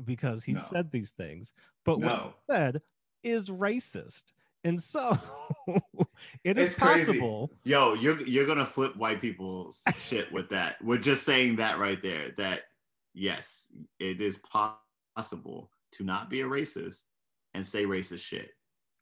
[0.06, 0.60] because he No.
[0.60, 1.54] said these things
[1.86, 2.34] but what No.
[2.48, 2.82] he said
[3.24, 4.24] is racist
[4.64, 5.18] and so
[6.44, 7.06] it is It's crazy.
[7.06, 10.82] possible Yo, you're you're gonna flip white people's shit with that.
[10.82, 12.32] We're just saying that right there.
[12.38, 12.62] That
[13.14, 14.38] yes, it is
[15.16, 17.04] possible to not be a racist
[17.54, 18.52] and say racist shit.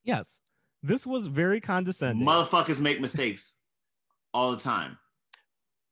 [0.03, 0.41] yes
[0.83, 3.57] this was very condescending Motherfuckers make mistakes
[4.33, 4.97] all the time.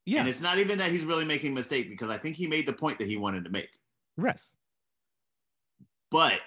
[0.06, 0.22] Yeah.
[0.22, 2.66] And it's not even that he's really making a mistake because I think he made
[2.66, 3.70] the point that he wanted to make.
[4.22, 4.56] yes
[6.12, 6.40] But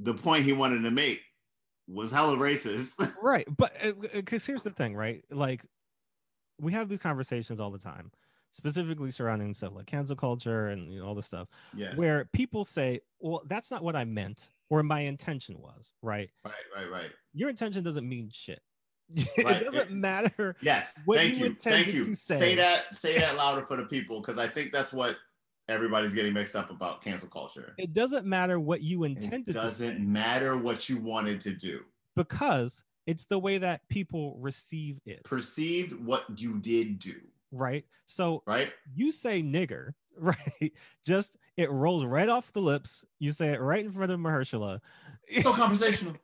[0.00, 1.20] the point he wanted to make
[1.86, 2.94] was hella racist.
[3.22, 5.64] right but uh, uh, because here's the thing right like
[6.58, 8.10] we have these conversations all the time
[8.50, 11.94] specifically surrounding stuff like cancel culture and you know, all this stuff yes.
[11.96, 16.54] where people say well that's not what i meant or my intention was right Right,
[16.74, 17.10] right, right.
[17.34, 18.62] your intention doesn't mean shit
[19.44, 19.62] Right.
[19.62, 21.00] it doesn't It- matter Yes.
[21.04, 21.54] What thank you you.
[21.54, 22.04] Thank you.
[22.04, 22.38] to say.
[22.38, 22.94] Say that.
[22.96, 25.16] Say that louder for the people because I think that's what
[25.68, 27.74] everybody's getting mixed up about cancel culture.
[27.78, 29.58] It doesn't matter what you intended to do.
[29.58, 31.80] It doesn't matter what you wanted to do.
[32.16, 37.14] because it's the way that people receive it, Perceived what you did do,
[37.52, 37.84] right?
[38.06, 38.72] So right?
[38.94, 40.72] you say nigger, right?
[41.04, 43.04] Just it rolls right off the lips.
[43.18, 44.80] You say it right in front of Mahershala.
[45.42, 46.14] So conversational.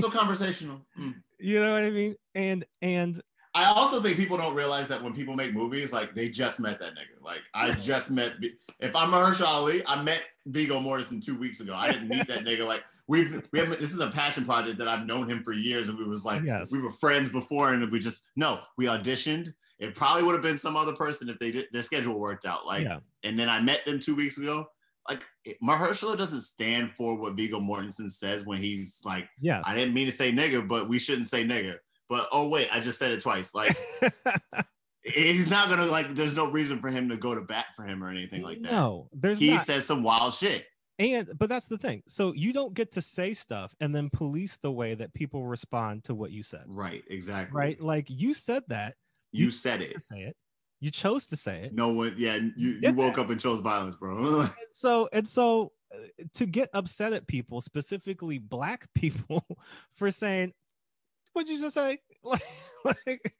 [0.00, 0.84] So conversational.
[0.98, 1.14] Mm.
[1.38, 2.14] you know what I mean?
[2.34, 3.20] And and
[3.54, 6.80] I also think people don't realize that when people make movies, like they just met
[6.80, 7.22] that nigga.
[7.22, 8.32] Like I just met.
[8.80, 11.74] If I'm Mahershala Ali, I met Viggo Mortensen two weeks ago.
[11.74, 12.66] I didn't meet that nigga.
[12.66, 13.78] Like we've we haven't.
[13.78, 16.42] This is a passion project that I've known him for years, and we was like
[16.42, 16.72] Yes.
[16.72, 18.60] we were friends before, and we just no.
[18.78, 19.52] We auditioned.
[19.78, 22.64] It probably would have been some other person if they did their schedule worked out.
[22.64, 24.66] Like, yeah, and then I met them two weeks ago.
[25.08, 25.24] Like
[25.62, 29.64] Mahershala doesn't stand for what Viggo Mortensen says when he's like, yes.
[29.66, 31.76] I didn't mean to say nigga, but we shouldn't say nigga.
[32.08, 33.54] But oh wait, I just said it twice.
[33.54, 33.76] Like
[35.02, 36.14] he's not gonna like.
[36.14, 38.70] There's no reason for him to go to bat for him or anything like that.
[38.72, 39.66] No, there's he not.
[39.66, 40.66] says some wild shit.
[40.98, 42.02] and but that's the thing.
[42.06, 46.04] So you don't get to say stuff and then police the way that people respond
[46.04, 46.64] to what you said.
[46.68, 47.56] Right, exactly.
[47.56, 47.80] Right?
[47.80, 48.94] Like you said that
[49.32, 50.00] You said it.
[50.02, 50.36] say it.
[50.82, 51.74] You chose to say it.
[51.74, 52.14] No one.
[52.18, 53.22] Yeah, you, you woke that.
[53.22, 54.40] up and chose violence, bro.
[54.40, 55.98] And so and so uh,
[56.34, 59.46] to get upset at people, specifically black people,
[59.94, 60.52] for saying,
[61.34, 62.42] "What'd you just say?" Like,
[63.06, 63.34] like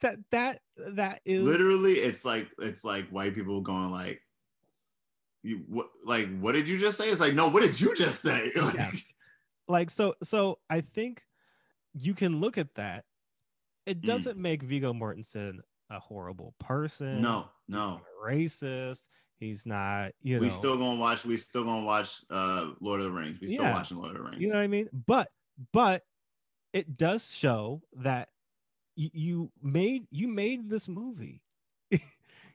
[0.00, 4.20] that that that is Literally, it's like it's like white people going like,
[5.44, 5.90] you what?
[6.04, 7.08] Like, what did you just say?
[7.08, 8.50] It's like, no, what did you just say?
[8.56, 8.90] Like, Yeah.
[9.68, 11.22] like so so I think
[11.94, 13.04] you can look at that.
[13.86, 14.06] It Mm.
[14.06, 15.58] doesn't make Viggo Mortensen
[15.90, 17.20] a horrible person.
[17.20, 18.00] No, no.
[18.22, 19.08] racist.
[19.36, 21.24] He's not, you know, we still gonna watch.
[21.24, 23.40] We still gonna watch uh Lord of the Rings.
[23.40, 23.72] We still Yeah.
[23.72, 24.40] watching Lord of the Rings.
[24.40, 24.88] you know what I mean?
[25.06, 25.30] But
[25.72, 26.04] but
[26.72, 28.30] it does show that
[28.96, 31.42] y- you made you made this movie.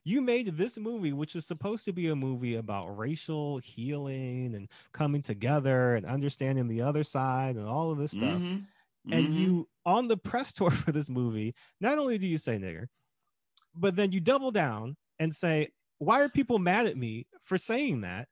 [0.03, 4.69] you made this movie, which was supposed to be a movie about racial healing and
[4.93, 8.41] coming together and understanding the other side and all of this stuff.
[8.41, 8.65] Mhm,
[9.11, 9.37] And mhm.
[9.37, 12.87] you on the press tour for this movie, not only do you say nigger,
[13.75, 18.01] but then you double down and say, why are people mad at me for saying
[18.01, 18.27] that?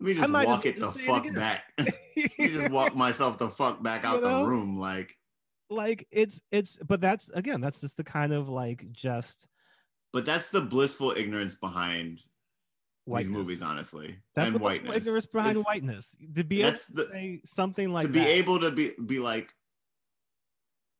[0.00, 1.34] Let me just walk well it the just it fuck again.
[1.34, 1.64] back.
[1.78, 4.38] Let me just walk myself the fuck back out You know?
[4.44, 4.78] the room.
[4.78, 5.14] Like,
[5.68, 9.46] like it's it's but that's again that's just the kind of like just
[10.12, 12.20] but that's the blissful ignorance behind
[13.04, 13.28] whiteness.
[13.28, 14.96] these movies, honestly, That's and the whiteness.
[14.96, 16.16] ignorance behind It's- whiteness.
[16.34, 18.28] To be able to the- say something like to be that.
[18.28, 19.52] able to be be like,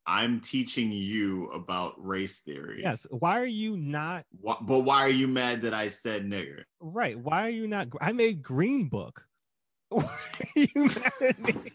[0.06, 2.80] I'm teaching you about race theory.
[2.82, 3.06] yes.
[3.10, 6.62] Why are you not Wha- but why are you mad that I said nigger?
[6.80, 7.18] right?
[7.18, 7.88] Why are you not?
[8.00, 9.24] I made Green Book.
[9.90, 11.70] Why are you mad at me?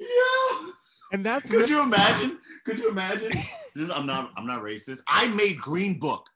[0.00, 0.70] Yeah.
[1.12, 2.38] And that's Could you imagine?
[2.66, 3.30] Could you imagine?
[3.74, 4.32] This- I'm not.
[4.36, 5.00] I'm not racist.
[5.08, 6.26] I made Green Book.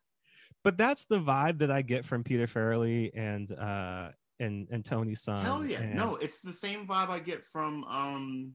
[0.65, 4.11] but that's the vibe that I get from Peter Farrelly and uh
[4.41, 5.45] and and Tony Sun.
[5.45, 5.81] Hell yeah.
[5.81, 8.53] and- No, it's the same vibe I get from um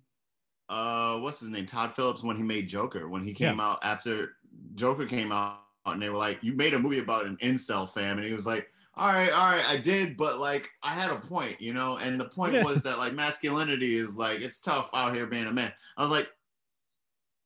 [0.69, 1.65] uh what's his name?
[1.65, 3.07] Todd Phillips when he made Joker.
[3.09, 4.37] When he came out after
[4.75, 8.17] Joker came out and they were like, You made a movie about an incel fam,
[8.17, 11.15] and he was like, All right, all right, I did, but like I had a
[11.17, 12.63] point, you know, and the point Yeah.
[12.63, 15.73] was that like masculinity is like it's tough out here being a man.
[15.97, 16.29] I was like,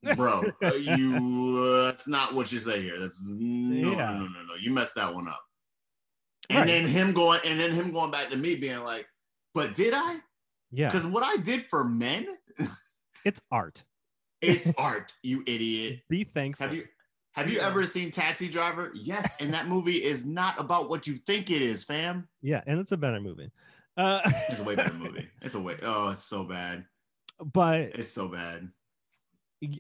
[0.16, 3.00] Bro, uh, you uh, that's not what you say here.
[3.00, 3.96] That's no, Yeah.
[3.96, 4.56] no, no, no, no.
[4.60, 5.42] You messed that one up.
[6.50, 6.68] And Right.
[6.68, 9.08] then him going, and then him going back to me being like,
[9.54, 10.20] "But did I?
[10.72, 12.38] yeah, Because what I did for men,
[13.26, 13.84] it's art.
[14.42, 15.14] it's art.
[15.24, 16.02] You idiot.
[16.10, 16.66] Be thankful.
[16.68, 16.86] Have you
[17.34, 18.92] have you ever seen Taxi Driver?
[18.96, 22.28] Yes, and that movie is not about what you think it is, fam.
[22.42, 23.52] Yeah, and it's a better movie.
[23.98, 25.28] Uh, It's a way better movie.
[25.42, 25.78] It's a way.
[25.82, 26.86] Oh, it's so bad.
[27.44, 28.70] but It's so bad.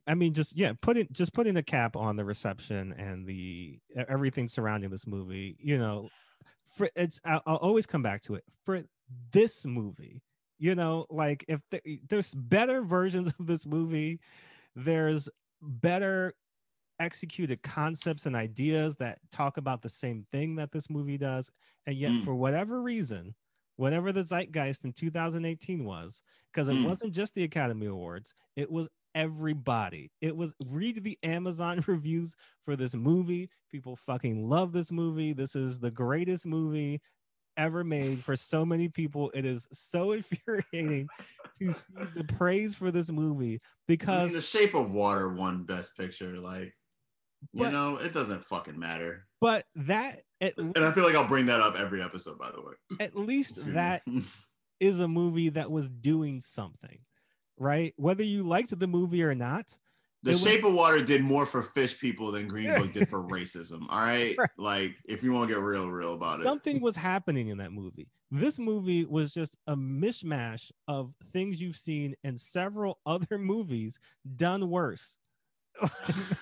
[0.08, 4.48] I mean, just yeah, putting just putting a cap on the reception and the everything
[4.48, 5.56] surrounding this movie.
[5.60, 6.10] You know,
[6.78, 8.84] for it's I'll, I'll always come back to it for
[9.32, 10.22] this movie.
[10.60, 14.20] You know, like if the, there's better versions of this movie,
[14.76, 15.30] there's
[15.62, 16.34] better
[17.00, 21.52] executed concepts and ideas that talk about the same thing that this movie does,
[21.86, 22.24] and yet Mm.
[22.24, 23.36] for whatever reason,
[23.76, 26.22] whatever the zeitgeist in 2018 was,
[26.52, 26.84] because it Mm.
[26.84, 30.12] wasn't just the Academy Awards, it was everybody.
[30.22, 33.50] It was read the Amazon reviews for this movie.
[33.72, 35.34] People fucking love this movie.
[35.34, 37.02] This is the greatest movie
[37.58, 39.32] ever made for so many people.
[39.34, 41.08] It is so infuriating
[41.58, 45.64] to see the praise for this movie I mean, because The Shape of Water won
[45.64, 46.38] Best Picture.
[46.38, 46.76] Like,
[47.54, 49.26] you know, it doesn't fucking matter.
[49.42, 52.38] but that at, And I feel like I'll bring that up every episode.
[52.38, 54.04] By the way, at least that
[54.80, 57.00] is a movie that was doing something,
[57.58, 57.94] right?
[57.98, 59.78] Whether you liked the movie or not,
[60.24, 63.08] The It was- Shape of Water did more for fish people than Green Book did
[63.08, 63.86] for racism.
[63.90, 64.50] All right, Right.
[64.58, 67.72] like if you want to get real, real about it, something was happening in that
[67.72, 68.08] movie.
[68.32, 74.00] This movie was just a mishmash of things you've seen in several other movies
[74.36, 75.18] done worse.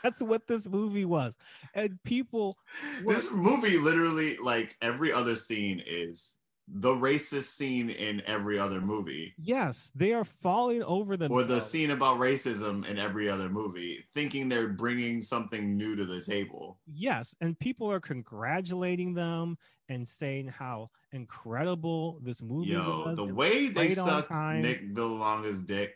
[0.01, 1.35] That's what this movie was.
[1.73, 2.57] And people
[3.01, 3.07] it.
[3.07, 6.37] This movie literally, like every other scene, is
[6.67, 9.33] the racist scene in every other movie.
[9.37, 14.03] Yes, they are falling over the Or the scene about racism in every other movie,
[14.13, 16.79] thinking they're bringing something new to the table.
[16.87, 19.57] Yes, and people are congratulating them
[19.89, 23.17] and saying how incredible this movie Yo, was.
[23.17, 24.31] the way they sucked.
[24.31, 25.93] Nick Vallelonga's dick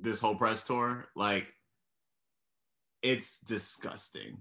[0.00, 1.54] this whole press tour, like,
[3.02, 4.38] it's disgusting.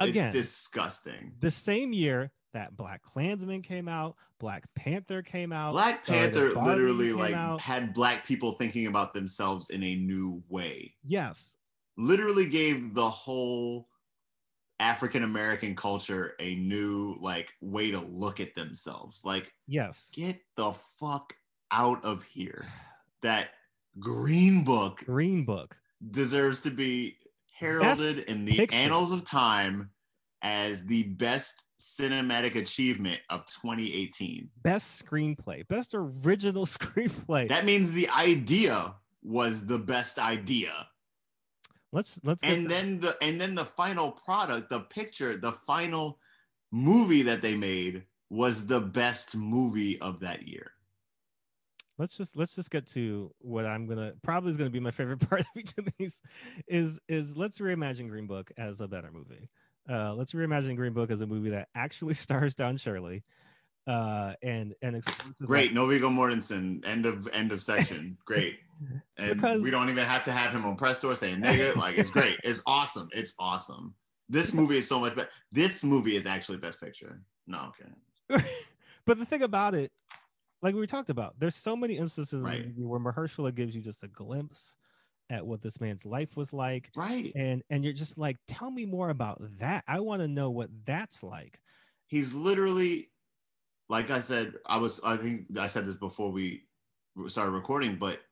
[0.00, 0.26] Again.
[0.28, 1.32] it's disgusting.
[1.40, 7.34] the same year that BlacKkKlansman came out, Black Panther came out, Black Panther literally like
[7.34, 7.60] out.
[7.60, 10.94] had black people thinking about themselves in a new way.
[11.04, 11.56] yes,
[11.96, 13.88] Literally gave the whole
[14.80, 19.24] African American culture a new like way to look at themselves.
[19.24, 21.34] Like yes, get the fuck
[21.72, 22.64] out of here.
[23.22, 23.48] That
[23.98, 25.76] Green Book Green Book.
[26.12, 27.16] deserves to be
[27.58, 28.76] heralded in the picture.
[28.76, 29.90] annals of time
[30.42, 34.48] as the best cinematic achievement of 2018.
[34.62, 37.48] best screenplay, best original screenplay.
[37.48, 40.88] That means the idea was the best idea.
[41.92, 46.18] let's let's And then the and then the final product, the picture, the final
[46.70, 50.72] movie that they made was the best movie of that year.
[51.98, 55.18] Let's just let's just get to what I'm gonna probably is gonna be my favorite
[55.28, 56.22] part of each of these
[56.68, 59.48] is is let's reimagine Green Book as a better movie.
[59.90, 63.24] Uh, let's reimagine Green Book as a movie that actually stars Don Shirley,
[63.86, 65.02] uh, and and
[65.42, 66.86] Great, no Viggo Mortensen.
[66.86, 68.16] End of end of section.
[68.24, 68.58] Great.
[69.16, 71.74] And Because- we don't even have to have him on press tour saying nigga.
[71.74, 72.38] Like it's great.
[72.44, 73.08] It's awesome.
[73.12, 73.94] It's awesome.
[74.28, 75.30] This movie is so much better.
[75.50, 77.20] This movie is actually best picture.
[77.48, 77.72] No,
[78.30, 78.44] okay.
[79.06, 79.90] but the thing about it,
[80.62, 82.58] like we talked about, there's so many instances in the Right.
[82.58, 84.76] movie where Mahershala gives you just a glimpse
[85.30, 87.36] at what this man's life was like, Right.
[87.36, 89.84] and and you're just like, tell me more about that.
[89.88, 91.60] I want to know what that's like.
[92.06, 93.12] He's literally,
[93.88, 95.00] like I said, I was.
[95.02, 96.68] I think I said this before we
[97.28, 98.22] started recording, but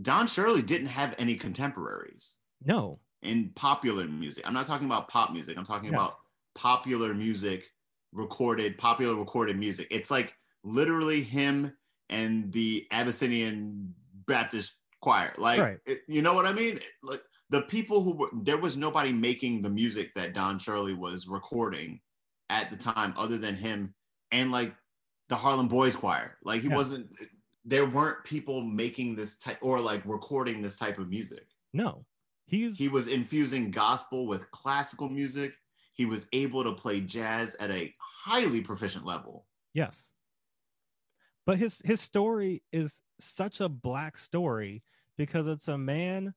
[0.00, 4.46] Don Shirley didn't have any contemporaries No, in popular music.
[4.46, 5.58] I'm not talking about pop music.
[5.58, 5.90] I'm talking Yes.
[5.90, 6.14] about
[6.54, 7.70] popular music,
[8.12, 9.88] recorded, popular recorded music.
[9.90, 11.76] It's like literally him
[12.08, 13.94] and the Abyssinian
[14.26, 15.34] Baptist choir.
[15.38, 15.78] Like, Right.
[15.86, 16.80] it- you know what I mean?
[17.02, 21.28] Like the people who were there was nobody making the music that Don Shirley was
[21.28, 22.00] recording
[22.50, 23.94] at the time, other than him
[24.32, 24.74] and like
[25.28, 26.38] the Harlem Boys Choir.
[26.42, 26.76] Like he Yeah.
[26.76, 27.10] wasn't.
[27.66, 32.04] There weren't people making this type or like recording this type of music no,
[32.46, 35.54] he's he was infusing gospel with classical music.
[35.94, 39.46] He was able to play jazz at a highly proficient level.
[39.72, 40.10] Yes.
[41.46, 44.82] But his his story is such a black story
[45.16, 46.34] because it's a man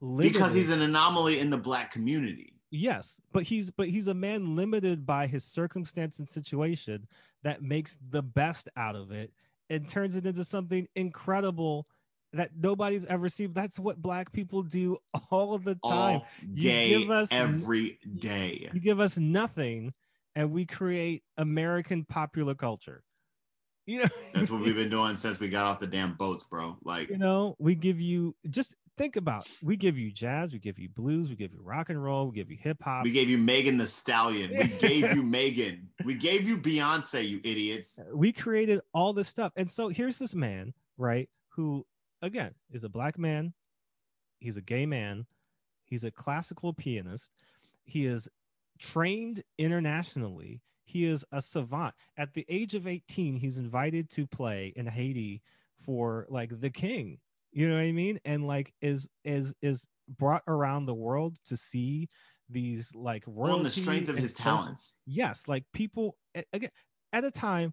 [0.00, 2.52] Because he's an anomaly in the black community.
[2.70, 7.06] yes, but he's but he's a man limited by his circumstance and situation
[7.42, 9.32] that makes the best out of it
[9.70, 11.86] and turns it into something incredible
[12.32, 13.52] that nobody's ever seen.
[13.52, 14.98] That's what black people do
[15.30, 16.16] all the time.
[16.20, 18.68] All You give us- every day.
[18.74, 19.94] You give us nothing
[20.34, 23.02] and we create American popular culture.
[23.86, 26.76] You know, That's what we've been doing since we got off the damn boats, bro.
[26.82, 30.78] Like, you know we give you just think about we give you jazz we give
[30.78, 33.36] you blues we give you rock and roll we give you hip-hop we gave you
[33.36, 34.50] Megan Thee Stallion.
[34.50, 35.88] We gave you Megan.
[36.04, 37.98] We gave you Beyonce, you idiots.
[37.98, 41.84] Uh, we created all this stuff and so here's this man right who
[42.22, 43.52] again is a black man
[44.40, 45.26] he's a gay man
[45.84, 47.30] he's a classical pianist
[47.84, 48.28] he is
[48.78, 50.60] trained internationally
[50.96, 55.42] he is a savant at the age of 18 he's invited to play in haiti
[55.84, 57.18] for like the king
[57.52, 59.86] you know what i mean and like is is is
[60.18, 62.08] brought around the world to see
[62.48, 64.94] these like On the strength of his social- talents.
[65.06, 66.16] yes like people
[66.52, 66.70] again
[67.12, 67.72] at a time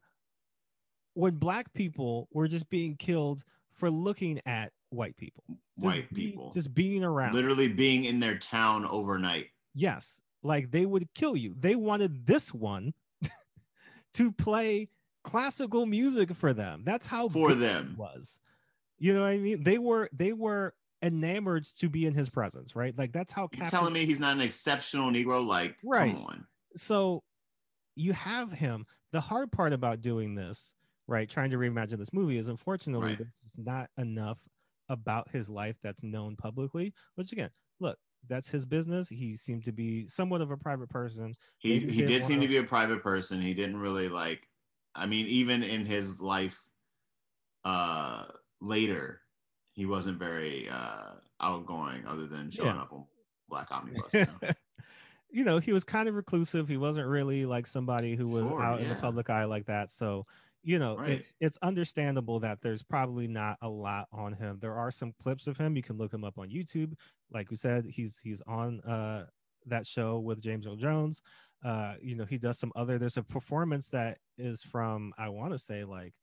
[1.14, 5.44] when black people were just being killed for looking at white people
[5.80, 6.52] Just White be- people.
[6.52, 9.48] just being around Literally being in their town overnight.
[9.76, 12.94] yes like they would kill you they wanted this one
[14.14, 14.90] to play
[15.24, 17.92] classical music for them that's how For them.
[17.92, 18.40] he was
[19.00, 22.76] you know what i mean they were they were enamored to be in his presence
[22.76, 25.46] right like that's how Captain- telling me he's not an exceptional Negro?
[25.46, 26.14] Like, Right.
[26.14, 26.48] come on.
[26.76, 27.24] so
[27.96, 30.74] you have him the hard part about doing this
[31.08, 33.18] right trying to reimagine this movie is unfortunately Right.
[33.18, 34.40] there's not enough
[34.90, 36.94] about his life that's known publicly.
[37.16, 37.50] Which again,
[37.80, 37.98] look,
[38.30, 39.10] that's his business.
[39.10, 41.32] He seemed to be somewhat of a private person.
[41.58, 43.42] He Maybe he did did seem wanna- be a private person.
[43.42, 44.48] He didn't really like.
[44.96, 46.62] I mean, even in his life,
[47.66, 48.26] uh,
[48.62, 49.22] later,
[49.74, 51.12] he wasn't very uh
[51.42, 52.82] outgoing, other than showing Yeah.
[52.84, 53.06] up on
[53.50, 54.14] Black Omnibus.
[54.14, 54.50] you know?
[55.32, 56.68] you know, he was kind of reclusive.
[56.68, 59.90] He wasn't really like somebody who was Sure, out in the public eye like that.
[59.90, 60.26] So,
[60.64, 61.10] you know, Right.
[61.12, 64.60] it's it's understandable that there's probably not a lot on him.
[64.60, 65.76] There are some clips of him.
[65.76, 66.94] You can look him up on YouTube.
[67.32, 69.28] Like we said, he's he's on uh
[69.66, 71.22] that show with James Earl Jones.
[71.64, 75.54] Uh, you know, he does some other there's a performance that is from I want
[75.54, 76.16] to say like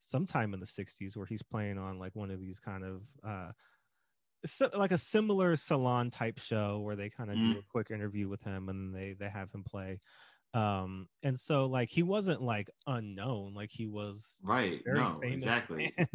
[0.00, 3.52] sometime in the 60s where he's playing on like one of these kind of uh
[4.44, 7.58] so, like a similar salon type show where they kind of do Mm.
[7.58, 10.00] a quick interview with him and they they have him play
[10.54, 14.82] um and so like he wasn't like unknown like he was right?
[14.86, 15.92] No, exactly.
[15.98, 16.08] man.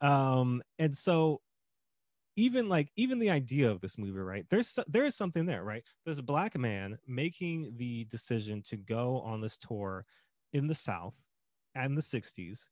[0.00, 1.40] um and so
[2.36, 5.82] even like even the idea of this movie right there's there is something there right
[6.06, 10.04] this black man making the decision to go on this tour
[10.52, 11.14] in the south
[11.74, 12.68] and the 60s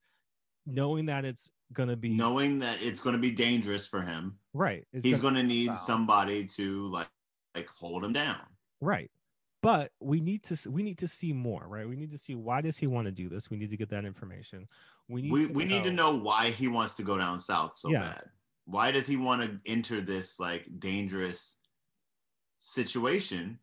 [0.66, 4.38] knowing that it's going to be Knowing that it's going to be dangerous for him,
[4.54, 5.74] right he's gonna- need Wow.
[5.74, 7.08] somebody to like
[7.56, 8.40] like hold him down.
[8.80, 9.10] right
[9.62, 12.60] but we need to we need to see more right we need to see why
[12.60, 14.68] does he want to do this we need to get that information
[15.08, 17.74] we need we to we need to know why he wants to go down south
[17.74, 18.00] so Yeah.
[18.00, 18.22] bad.
[18.68, 21.58] Why does he want to enter this like dangerous
[22.58, 23.58] situation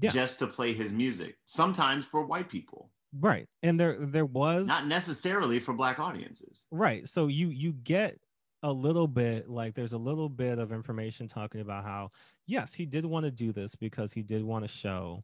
[0.00, 0.10] Yeah.
[0.10, 1.36] just to play his music?
[1.44, 6.66] Sometimes for white people, right and there there was not necessarily for black audiences.
[6.70, 8.18] right so you you get
[8.62, 12.10] a little bit like there's a little bit of information talking about how
[12.46, 15.22] yes he did want to do this because he did want to show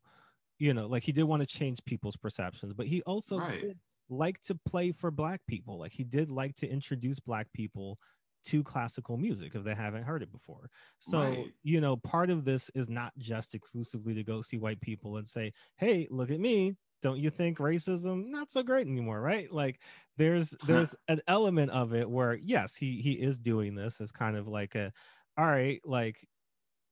[0.58, 3.76] you know like he did want to change people's perceptions but he also Right.
[4.08, 7.98] like to play for black people like he did like to introduce black people
[8.44, 11.54] to classical music if they haven't heard it before so Right.
[11.62, 15.26] you know part of this is not just exclusively to go see white people and
[15.26, 19.78] say hey look at me don't you think racism not so great anymore right like
[20.16, 24.38] there's there's an element of it where yes he he is doing this as kind
[24.38, 24.90] of like a
[25.36, 26.26] all right like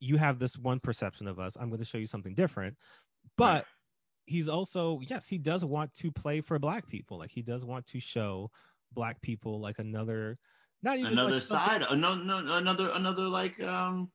[0.01, 2.77] you have this one perception of us i'm going to show you something different
[3.39, 3.65] but
[4.27, 7.87] he's also yes he does want to play for black people like he does want
[7.87, 8.51] to show
[8.93, 10.37] black people like another
[10.83, 12.21] not even another like side, another
[12.59, 14.11] another another like um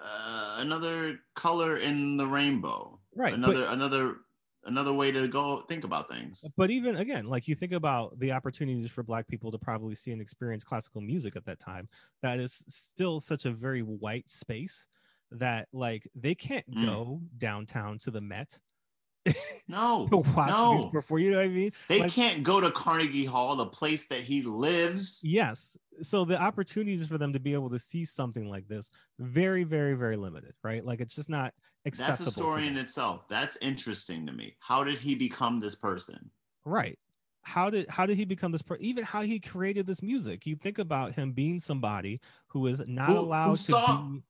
[0.00, 2.98] uh, another color in the rainbow.
[3.14, 4.16] Right, but- Another
[4.64, 6.44] another way to go think about things.
[6.56, 10.12] but even again like you think about the opportunities for black people to probably see
[10.12, 11.88] and experience classical music at that time
[12.22, 14.86] that is still such a very white space
[15.30, 16.84] that like they can't Mm.
[16.86, 18.58] go downtown to the met
[19.68, 20.90] No, to watch no.
[20.92, 24.06] before you know what i mean They Like- can't go to Carnegie Hall, the place
[24.08, 25.20] that he lives.
[25.22, 29.62] yes so the opportunities for them to be able to see something like this very
[29.64, 31.54] very very limited right like it's just not
[31.86, 33.26] accessible That's a story in itself.
[33.28, 34.54] That's interesting to me.
[34.60, 36.30] How did he become this person?
[36.64, 36.98] right
[37.44, 38.84] how did how did he become this person?
[38.84, 43.06] even how he created this music you think about him being somebody who is not
[43.06, 44.22] Who- who allowed to saw- be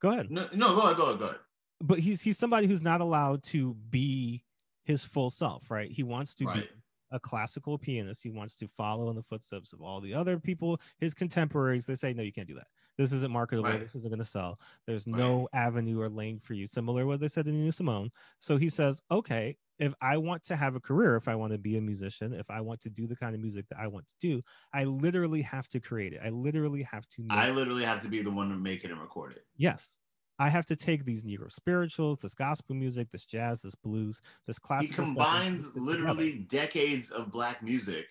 [0.00, 1.38] go ahead No, no, go ahead, go ahead, go ahead.
[1.80, 4.44] But he's he's somebody who's not allowed to be
[4.84, 5.90] his full self right?
[5.90, 6.54] He wants to Right.
[6.62, 6.68] be
[7.12, 8.22] a classical pianist.
[8.22, 11.86] He wants to follow in the footsteps of all the other people his contemporaries.
[11.86, 12.66] They say no you can't do that.
[12.98, 13.80] This isn't marketable Right.
[13.80, 14.58] this isn't going to sell.
[14.86, 16.66] There's no avenue or lane for you.
[16.66, 18.10] Similar to what they said to nina simone.
[18.40, 21.58] So he says okay if i want to have a career if i want to
[21.58, 24.06] be a musician if i want to do the kind of music that i want
[24.08, 24.40] to do
[24.72, 26.20] i literally have to create it.
[26.24, 28.98] I literally have to I literally have to be the one to make it and
[29.00, 29.44] record it.
[29.56, 29.98] Yes.
[30.38, 34.56] I have to take these Negro spirituals, this gospel music, this jazz, this blues, this
[34.56, 35.04] He classical.
[35.04, 35.80] and combines it together.
[35.86, 38.06] literally decades of black music.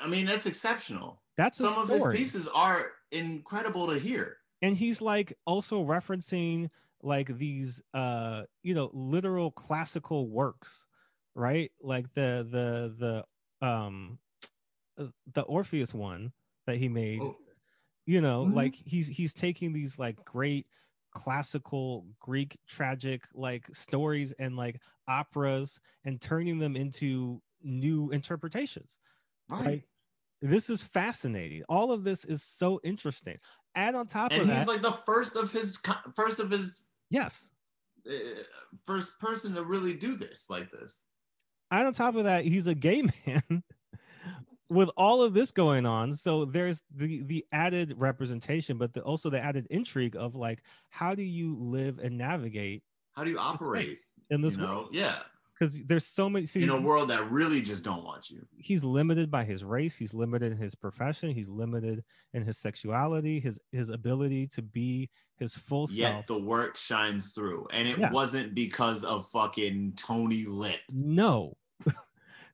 [0.00, 1.22] I mean, that's exceptional.
[1.36, 4.36] That's Some of his pieces are incredible to hear.
[4.62, 6.68] and he's like also referencing
[7.02, 10.84] like these uh you know literal classical works
[11.34, 13.24] right like the the
[13.62, 14.18] the um
[14.98, 16.30] uh, the orpheus one
[16.66, 17.36] that he made Oh,
[18.10, 18.54] you know Mhm.
[18.54, 20.66] like he's he's taking these like great
[21.12, 28.98] classical greek tragic like stories and like operas and turning them into new interpretations
[29.48, 29.66] right.
[29.66, 29.84] Like,
[30.42, 33.36] this is fascinating all of this is so interesting
[33.76, 35.80] add on top and of he's that like the first of his
[36.16, 37.50] first of his yes
[38.08, 38.42] uh,
[38.84, 41.04] first person to really do this like this.
[41.70, 43.62] and on top of that he's a gay man
[44.70, 49.28] with all of this going on so there's the the added representation but the, also
[49.28, 53.98] the added intrigue of like how do you live and navigate How do you operate?
[54.30, 55.16] in this you know, world yeah.
[55.52, 56.46] because there's so many.
[56.46, 58.46] See, in a world that really just don't want you.
[58.56, 59.96] he's limited by his race.
[59.96, 61.34] He's limited in his profession.
[61.34, 63.40] He's limited in his sexuality.
[63.40, 66.26] His his ability to be his full Yet self.
[66.28, 68.12] the work shines through, and it Yes.
[68.12, 70.80] wasn't because of fucking Tony Lip.
[70.92, 71.56] no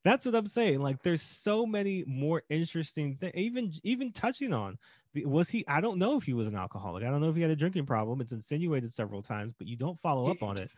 [0.07, 4.78] that's what i'm saying like there's so many more interesting things even even touching on
[5.14, 7.36] the, was he i don't know if he was an alcoholic i don't know if
[7.36, 10.57] he had a drinking problem it's insinuated several times but you don't follow up on
[10.59, 10.72] it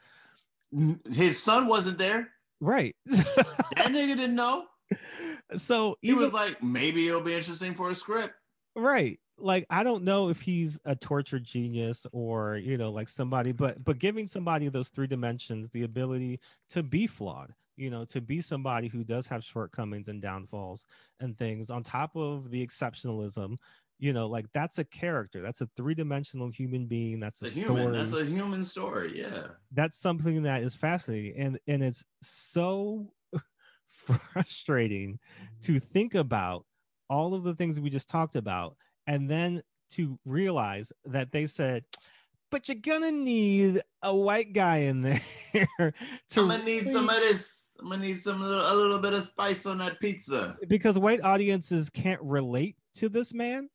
[1.12, 2.28] His son wasn't there.
[2.60, 4.66] right That nigga didn't know.
[5.54, 8.34] so He even, was like, maybe it'll be interesting for a script.
[8.76, 13.52] right like i don't know if he's a tortured genius or you know like somebody
[13.52, 18.20] but but giving somebody those three dimensions the ability to be flawed you know to
[18.20, 20.86] be somebody who does have shortcomings and downfalls
[21.20, 23.56] and things on top of the exceptionalism
[23.98, 27.92] you know like that's a character that's a three-dimensional human being that's a, a human.
[27.92, 29.18] That's a human story.
[29.18, 29.48] Yeah.
[29.72, 33.12] that's something that is fascinating and and it's so
[33.88, 35.18] frustrating
[35.62, 36.64] to think about
[37.08, 38.76] all of the things we just talked about
[39.06, 41.84] and then to realize that they said
[42.50, 45.22] but you're gonna need a white guy in there
[46.30, 47.67] to I'm gonna need some of this.
[47.80, 50.56] I'm gonna need some little, a little bit of spice on that pizza.
[50.68, 53.68] because white audiences can't relate to this man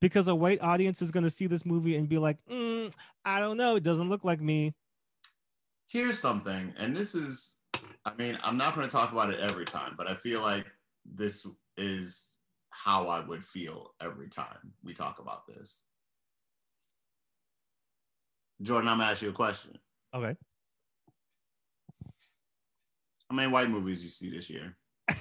[0.00, 2.92] because a white audience is to see this movie and be like "Mm,
[3.24, 4.74] i don't know it doesn't look like me
[5.86, 7.58] Here's something, and this is,
[8.04, 10.66] I mean, I'm not gonna talk about it every time, but I feel like
[11.04, 12.34] this is
[12.70, 15.82] how I would feel every time we talk about this.
[18.60, 19.78] Jordan, I'm gonna ask you a question.
[20.12, 20.34] okay
[23.34, 24.76] How many white movies you see this year?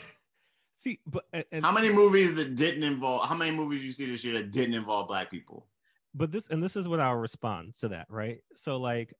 [0.77, 3.27] see but and, How many movies that didn't involve?
[3.27, 5.65] How many movies you see this year that didn't involve black people?
[6.13, 9.15] but this and this is what i'll respond to that right so like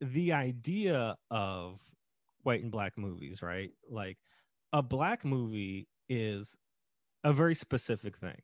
[0.00, 1.78] the idea of
[2.44, 4.16] white and black movies right like
[4.72, 6.56] a black movie is
[7.24, 8.40] a very specific thing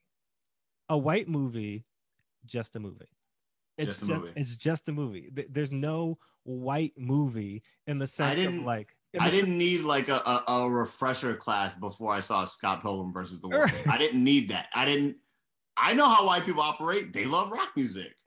[0.90, 1.86] a white movie
[2.44, 3.08] just a movie
[3.78, 4.32] it's Just a movie.
[4.36, 9.28] it's just a movie there's no white movie in the sense of didn't- like I
[9.30, 13.48] didn't need like a, a, a refresher class before I saw Scott Pilgrim versus the
[13.48, 13.70] World.
[13.88, 14.68] I didn't need that.
[14.74, 15.16] I didn't.
[15.76, 17.12] I know how white people operate.
[17.12, 18.14] They love rock music.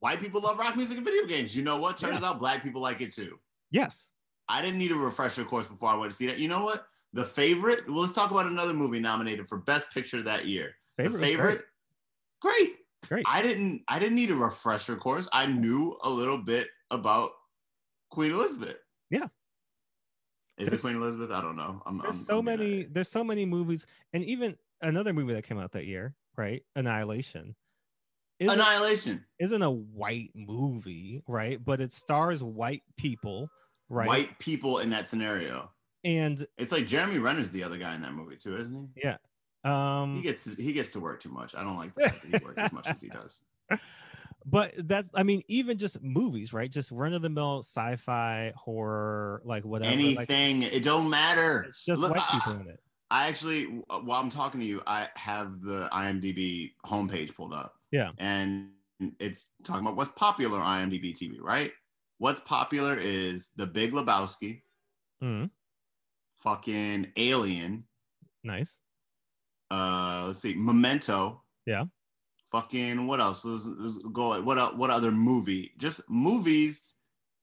[0.00, 1.54] White people love rock music and video games.
[1.54, 1.98] You know what?
[1.98, 3.38] Turns out black people like it too.
[3.70, 4.12] yes
[4.48, 6.38] I didn't need a refresher course before I went to see that.
[6.38, 6.86] You know what?
[7.12, 7.88] The favorite.
[7.88, 10.74] Well, let's talk about another movie nominated for Best Picture that year.
[10.96, 11.64] favorite, the favorite.
[12.40, 12.54] Great.
[12.54, 12.76] great,
[13.06, 13.24] great.
[13.28, 13.82] I didn't.
[13.86, 15.28] I didn't need a refresher course.
[15.32, 17.30] I knew a little bit about
[18.10, 18.78] Queen Elizabeth.
[19.10, 19.24] Yeah.
[20.58, 21.30] Is There's- it Queen Elizabeth?
[21.30, 21.82] I don't know.
[21.86, 25.44] I'm, there's I'm- so I'm many there's so many movies and even another movie that
[25.44, 27.54] came out that year right annihilation
[28.38, 29.24] isn't, Annihilation.
[29.38, 33.48] isn't a white movie right but it stars white people
[33.90, 35.70] right White people in that scenario.
[36.04, 39.02] and It's like Jeremy Renner's the other guy in that movie too, isn't he?
[39.02, 39.16] Yeah.
[39.64, 41.54] Um He gets he gets to work too much.
[41.54, 43.42] I don't like the fact that he works as much as he does.
[44.46, 50.30] but that's i mean even just movies right just run-of-the-mill sci-fi horror like whatever like,
[50.30, 50.62] Anything.
[50.62, 51.66] it don't matter.
[51.68, 52.80] it's just Look, white I- people in it
[53.12, 57.74] I actually, while I'm talking to you, I have the IMDb homepage pulled up.
[57.90, 58.12] Yeah.
[58.18, 58.68] And
[59.18, 61.72] it's talking about what's popular on IMDb TV, right?
[62.18, 64.62] What's popular is The Big Lebowski,
[65.20, 65.50] Mhm.
[66.38, 67.88] fucking Alien,
[68.44, 68.78] nice
[69.72, 71.42] uh, let's see, Memento.
[71.66, 71.86] Yeah.
[72.52, 73.44] Fucking what else?
[73.44, 74.40] Let's, let's go.
[74.42, 75.72] What what other movie?
[75.78, 76.94] Just movies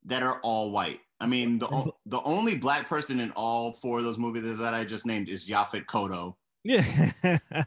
[0.06, 1.00] that are all white.
[1.20, 4.84] I mean, the the only black person in all four of those movies that I
[4.84, 6.36] just named is Yaphet Kotto.
[6.64, 7.12] yeah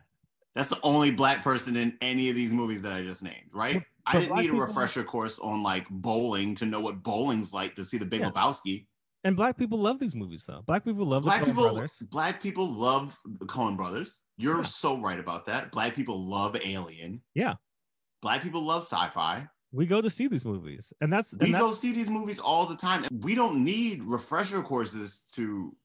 [0.57, 3.75] That's the only black person in any of these movies that I just named, right?
[3.77, 7.53] But- I didn't need a people- refresher course on like bowling to know what bowling's
[7.53, 8.31] like to see the Big Yeah.
[8.31, 8.87] Lebowski.
[9.25, 11.99] and black people love these movies though black people love Black the Coen people, brothers
[12.11, 14.23] black people love the Coen Brothers.
[14.41, 14.63] You're Yeah.
[14.63, 15.71] so right about that.
[15.73, 17.23] Black people love Alien.
[17.35, 17.55] Yeah.
[18.23, 19.49] Black people love sci-fi.
[19.73, 22.39] we go to see these movies and that's We and that's go see these movies
[22.41, 23.05] all the time.
[23.21, 25.77] We don't need refresher courses to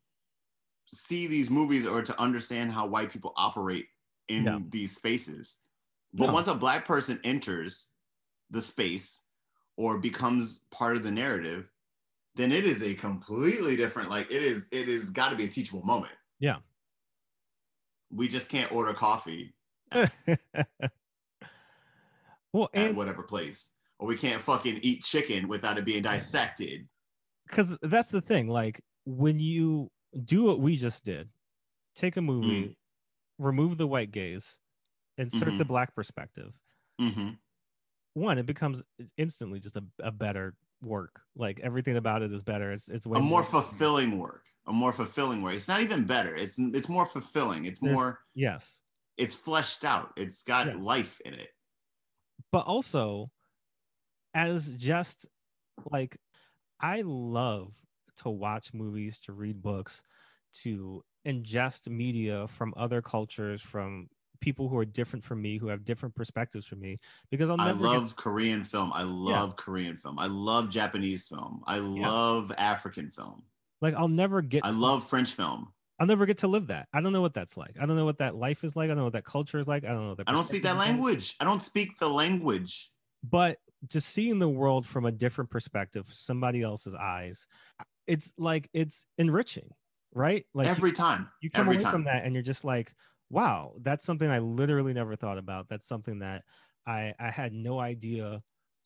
[0.86, 3.88] see these movies or to understand how white people operate
[4.28, 4.60] in Yeah.
[4.70, 5.60] these spaces.
[6.14, 7.92] But once a black person enters
[8.50, 9.22] the space
[9.78, 11.70] or becomes part of the narrative,
[12.36, 15.48] then it is a completely different like it is it is got to be a
[15.50, 16.14] teachable moment.
[16.40, 16.58] Yeah.
[18.12, 19.54] We just can't order coffee
[22.54, 26.88] well at and whatever place or we can't fucking eat chicken without it being dissected.
[27.48, 29.90] because that's the thing like when you
[30.24, 31.30] do what we just did
[31.96, 32.76] take a movie Mm.
[33.38, 34.60] remove the white gaze
[35.18, 35.68] insert the Mhm.
[35.68, 36.54] black perspective
[37.00, 37.38] Mhm.
[38.14, 38.82] one it becomes
[39.18, 41.22] instantly just a, a better work.
[41.36, 42.72] Like everything about it is better.
[42.72, 44.44] It's it's way a more fulfilling work.
[44.68, 45.56] A more fulfilling way.
[45.56, 46.36] It's not even better.
[46.36, 47.66] It's it's more fulfilling.
[47.66, 48.20] It's There's- more.
[48.34, 48.82] Yes,
[49.18, 50.12] It's fleshed out.
[50.18, 50.76] It's got Yes.
[50.84, 51.50] life in it.
[52.52, 53.32] but also
[54.34, 55.26] as just
[55.92, 56.18] like
[56.80, 57.74] I love
[58.18, 60.02] to watch movies, to read books,
[60.64, 64.10] to ingest media from other cultures, from
[64.42, 67.00] people who are different from me, who have different perspectives from me,
[67.32, 68.92] because I'll I love get, Korean film.
[68.94, 70.20] I love Korean film.
[70.20, 71.64] I love Japanese film.
[71.66, 73.44] I love African film.
[73.86, 75.72] Like I'll never get I to- love French film.
[76.00, 76.88] I'll never get to live that.
[76.94, 77.78] I don't know what that's like.
[77.82, 78.86] I don't know what that life is like.
[78.86, 79.86] I don't know what that culture is like.
[79.86, 80.16] I don't know.
[80.16, 81.36] Their I don't speak that language.
[81.40, 82.90] I don't speak the language.
[83.24, 83.58] but
[83.88, 87.46] just seeing the world from a different perspective somebody else's eyes
[88.08, 89.70] it's like it's enriching
[90.14, 91.30] right like you- every time.
[91.42, 91.92] you, come every away time.
[91.94, 92.92] from that and you're just like
[93.30, 96.42] wow that's something i literally never thought about that's something that
[96.88, 98.42] i i had no idea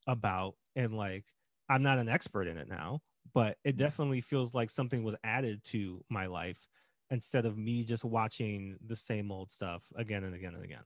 [0.08, 1.24] about and like
[1.70, 3.00] i'm not an expert in it now
[3.34, 3.78] but it mm-hmm.
[3.78, 6.68] definitely feels like something was added to my life
[7.12, 10.84] instead of me just watching the same old stuff again and again and again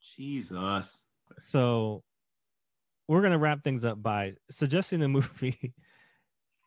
[0.00, 1.04] Jesus.
[1.38, 2.02] so
[3.08, 5.74] we're gonna wrap things up by suggesting a movie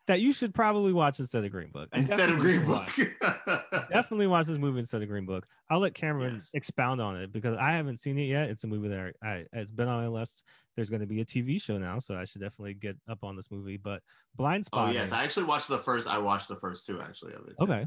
[0.08, 1.88] that you should probably watch instead of Green Book.
[1.94, 2.88] Instead of Green Book.
[2.98, 5.48] watch- definitely watch this movie instead of Green Book.
[5.70, 6.50] I'll let Cameron Yes.
[6.54, 8.50] expound on it because I haven't seen it yet.
[8.50, 10.44] It's a movie that I, I it's been on my list.
[10.76, 13.36] There's going to be a TV show now, so I should definitely get up on
[13.36, 13.78] this movie.
[13.78, 14.02] But
[14.36, 14.90] Blind Spot.
[14.90, 16.08] oh yes, I actually watched the first.
[16.08, 17.56] I watched the first two actually of it.
[17.58, 17.64] too.
[17.66, 17.86] Okay.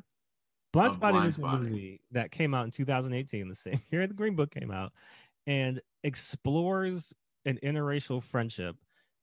[0.75, 4.35] Blindspotting Blind is a movie that came out in 2018, the same year the Green
[4.35, 4.93] Book came out,
[5.47, 7.15] and explores
[7.47, 8.77] an interracial friendship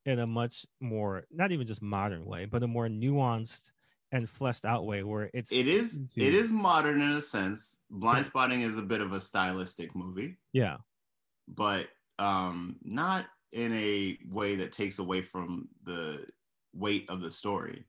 [0.06, 3.72] in a much more, not even just modern way, but a more nuanced
[4.14, 5.92] and fleshed out way where it's It is.
[5.92, 7.80] speaking to- It is modern in a sense.
[7.92, 10.78] Blindspotting is a bit of a stylistic movie, yeah
[11.48, 11.88] but
[12.18, 16.26] um, not in a way that takes away from the
[16.74, 17.86] weight of the story.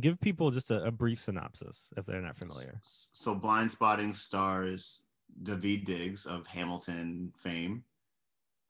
[0.00, 5.02] give people just a, a brief synopsis if they're not familiar So, Blindspotting stars
[5.42, 7.84] Daveed Diggs of Hamilton fame,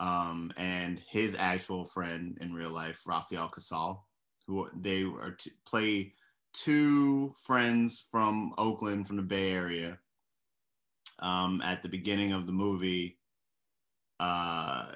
[0.01, 4.07] um, and his actual friend in real life, Rafael Casal,
[4.47, 6.15] who they are t- play
[6.53, 9.99] two friends from Oakland, from the Bay Area.
[11.19, 13.19] Um, at the beginning of the movie,
[14.19, 14.87] uh,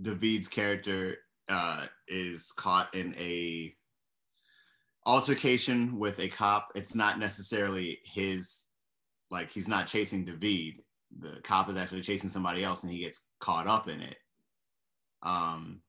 [0.00, 1.18] David's character
[1.48, 3.74] uh, is caught in a
[5.06, 6.68] altercation with a cop.
[6.74, 8.66] It's not necessarily his,
[9.30, 10.80] like he's not chasing David.
[11.18, 14.16] The cop is actually chasing somebody else, and he gets caught up in it.
[15.22, 15.80] Um,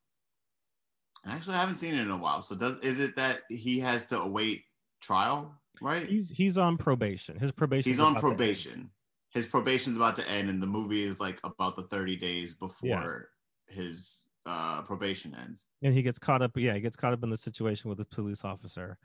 [1.24, 2.42] and actually, I haven't seen it in a while.
[2.42, 4.64] So, does is it that he has to await
[5.02, 5.56] trial?
[5.82, 6.08] Right?
[6.08, 8.92] he's he's on probation his probation He's on probation.
[9.32, 13.30] His probation's about to end, and the movie is like about the 30 days before
[13.68, 15.68] his uh, probation ends.
[15.82, 18.06] and he gets caught up yeah he gets caught up in the situation with the
[18.06, 18.98] police officer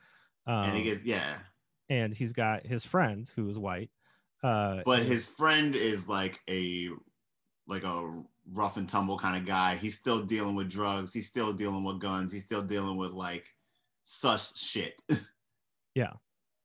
[0.47, 1.37] um, and he gets, yeah.
[1.89, 3.91] and he's got his friend who is white
[4.43, 6.89] uh But his friend is like a
[7.67, 9.77] like a rough and tumble kind of guy.
[9.77, 11.13] He's still dealing with drugs.
[11.13, 12.33] He's still dealing with guns.
[12.33, 13.47] He's still dealing with like
[14.03, 15.01] sus shit.
[15.97, 16.13] Yeah.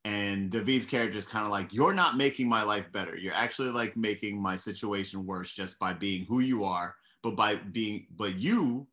[0.04, 3.18] And David's character is kind of like, you're not making my life better.
[3.18, 6.96] You're actually like making my situation worse just by being who you are,
[7.26, 8.86] but by being, but you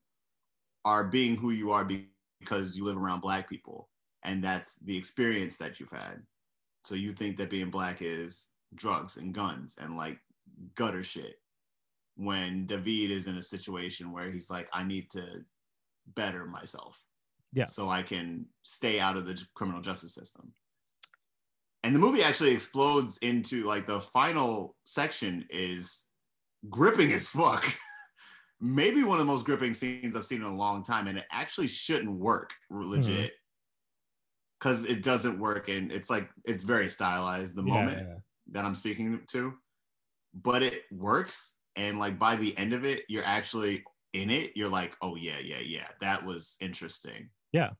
[0.87, 1.87] are being who you are
[2.41, 3.91] because you live around black people.
[4.24, 6.22] And that's the experience that you've had.
[6.83, 10.18] So you think that being black is drugs and guns and like
[10.74, 11.35] gutter shit.
[12.16, 15.45] When David is in a situation where he's like, I need to
[16.16, 17.01] better myself
[17.53, 20.53] yeah so I can stay out of the criminal justice system.
[21.85, 26.07] And the movie actually explodes into like the final section is
[26.70, 27.64] gripping as fuck.
[28.62, 31.26] Maybe one of the most gripping scenes I've seen in a long time, and it
[31.32, 33.34] actually shouldn't work legit
[34.58, 38.18] because it doesn't work, and it's like it's very stylized the Yeah, moment yeah.
[38.48, 39.58] that I'm speaking to,
[40.34, 41.56] but it works.
[41.76, 43.84] And like by the end of it, you're actually
[44.14, 44.56] in it.
[44.56, 47.30] You're like, oh yeah, yeah, yeah, that was interesting.
[47.52, 47.74] Yeah.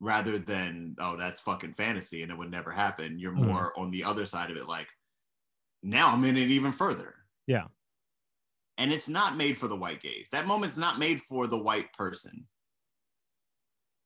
[0.00, 3.18] Rather than oh that's fucking fantasy and it would never happen.
[3.18, 3.46] You're Mhm.
[3.46, 4.88] more on the other side of it, like
[5.82, 7.16] now I'm in it even further.
[7.46, 7.68] Yeah.
[8.80, 10.28] And it's not made for the white gaze.
[10.32, 12.46] That moment's not made for the white person.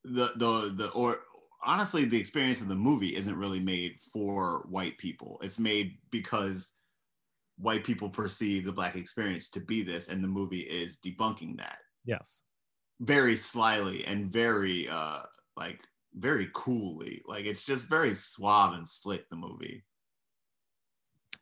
[0.04, 1.20] The the the or
[1.64, 5.38] honestly, the experience of the movie isn't really made for white people.
[5.42, 6.72] It's made because
[7.56, 11.78] white people perceive the black experience to be this, and the movie is debunking that
[12.04, 12.42] yes
[13.00, 15.20] very slyly and very uh
[15.56, 15.80] like
[16.14, 17.22] very coolly.
[17.26, 19.84] Like it's just very suave and slick, the movie.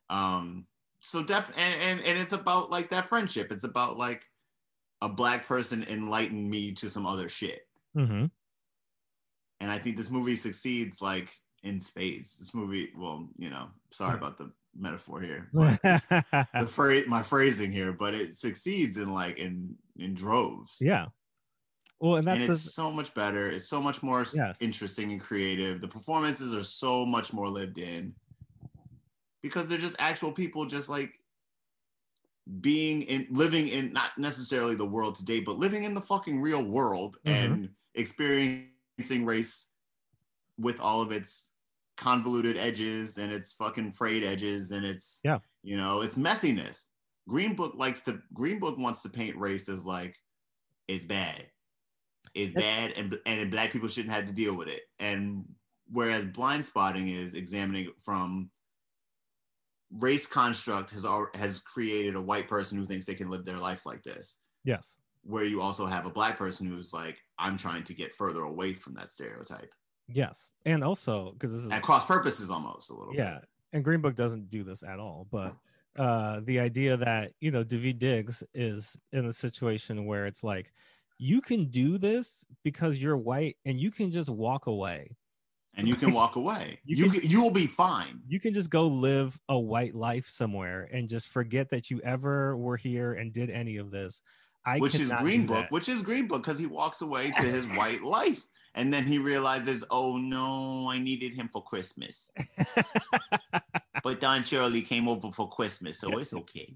[0.08, 0.66] Um
[1.02, 3.52] so def and, and and it's about like that friendship.
[3.52, 4.24] It's about like
[5.02, 7.62] a black person enlightened me to some other shit
[7.94, 8.26] hmm
[9.60, 11.32] and I think this movie succeeds like
[11.62, 12.38] in spades.
[12.38, 15.80] This movie, well, you know, sorry about the metaphor here, but
[16.58, 20.78] the phrase, my phrasing here, but it succeeds in like in in droves.
[20.80, 21.06] yeah.
[22.00, 23.48] Well, and that's and the, so much better.
[23.50, 24.60] It's so much more Yes.
[24.60, 25.80] interesting and creative.
[25.80, 28.14] The performances are so much more lived in
[29.42, 31.12] because they're just actual people, just like
[32.60, 36.62] being in living in not necessarily the world today, but living in the fucking real
[36.64, 37.32] world Mhm.
[37.32, 39.68] and experiencing race
[40.58, 41.50] with all of its
[41.96, 45.38] convoluted edges and its fucking frayed edges and its Yeah.
[45.62, 46.88] you know its messiness.
[47.28, 50.16] Green Book likes to Green Book wants to paint race as like
[50.88, 51.48] it's bad.
[52.34, 54.82] It's bad and and black people shouldn't have to deal with it.
[54.98, 55.54] And
[55.88, 58.50] whereas blind spotting is examining it from
[59.98, 63.84] race construct has has created a white person who thinks they can live their life
[63.86, 64.38] like this.
[64.64, 64.96] Yes.
[65.24, 68.74] where you also have a black person who's like i'm trying to get further away
[68.74, 69.72] from that stereotype.
[70.08, 70.50] Yes.
[70.64, 73.38] And also because this is at cross purposes almost a little yeah.
[73.72, 75.54] And green book doesn't do this at all but
[75.98, 80.72] uh the idea that you know daveed diggs is in a situation where it's like
[81.18, 85.10] you can do this because you're white and you can just walk away
[85.74, 86.78] and you can walk away.
[86.84, 88.20] You can, you will be fine.
[88.28, 92.56] You can just go live a white life somewhere and just forget that you ever
[92.56, 94.22] were here and did any of this.
[94.64, 95.72] I which is green book that.
[95.72, 98.44] which is green book because he walks away to his white life
[98.74, 102.30] and then he realizes oh no i needed him for christmas.
[104.04, 106.74] But don shirley came over for christmas so it's okay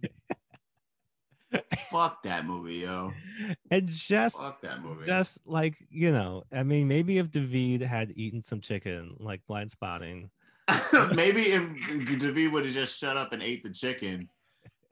[1.90, 3.12] fuck that movie yo
[3.70, 8.12] and just fuck that movie just like you know i mean maybe if david had
[8.16, 10.30] eaten some chicken like blind spotting
[11.14, 11.62] maybe if
[12.18, 14.28] David would have just shut up and ate the chicken,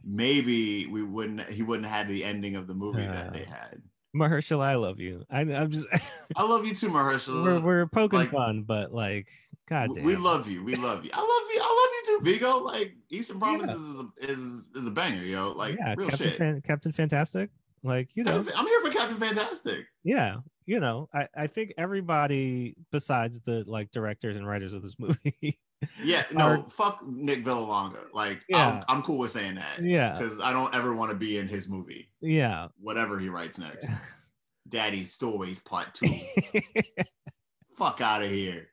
[0.04, 1.48] maybe we wouldn't.
[1.50, 3.82] He wouldn't have the ending of the movie that they had.
[4.14, 5.88] mahershala i love you I, i'm just
[6.36, 7.42] I love you too, Mahershala.
[7.44, 9.26] we're, we're poking like- fun but like
[9.68, 10.62] god damn we love you.
[10.64, 11.10] We love you.
[11.12, 11.60] I love you.
[11.62, 12.58] I love you too, Viggo.
[12.64, 15.52] Like Eastern Promises is, a, is is a banger, yo.
[15.52, 16.38] Like yeah real captain, shit.
[16.38, 17.50] Fan- captain fantastic
[17.82, 19.84] like you know I'm here for Captain Fantastic.
[20.04, 24.96] yeah you know I, I think everybody besides the like directors and writers of this
[24.98, 25.58] movie
[26.02, 28.04] Yeah, no, Are- fuck Nick Vallelonga.
[28.14, 28.80] Like, Yeah.
[28.88, 31.46] I'm, I'm cool with saying that yeah because I don't ever want to be in
[31.46, 33.90] his movie, yeah whatever he writes next.
[34.68, 36.08] Daddy's Stories Part Two.
[37.76, 38.68] Fuck out of here.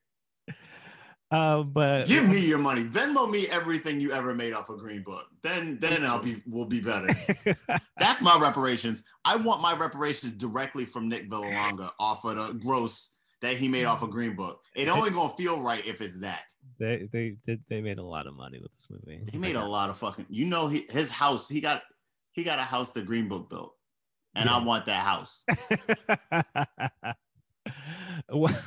[1.31, 2.83] Uh but Give me your money.
[2.83, 5.25] Venmo me everything you ever made off a Green Book.
[5.41, 7.07] Then then I'll be we'll be better.
[7.97, 9.03] That's my reparations.
[9.23, 13.11] I want my reparations directly from Nick Vallelonga off of the gross
[13.41, 14.59] that he made off a Green Book.
[14.75, 16.41] It only gonna feel right if it's that.
[16.79, 19.65] they they did they made a lot of money with this movie He made a
[19.65, 20.25] lot of fucking.
[20.29, 21.47] You know, he, his house.
[21.47, 21.81] He got
[22.33, 23.73] he got a house that Green Book built,
[24.35, 25.45] and I want that house.
[28.29, 28.59] well,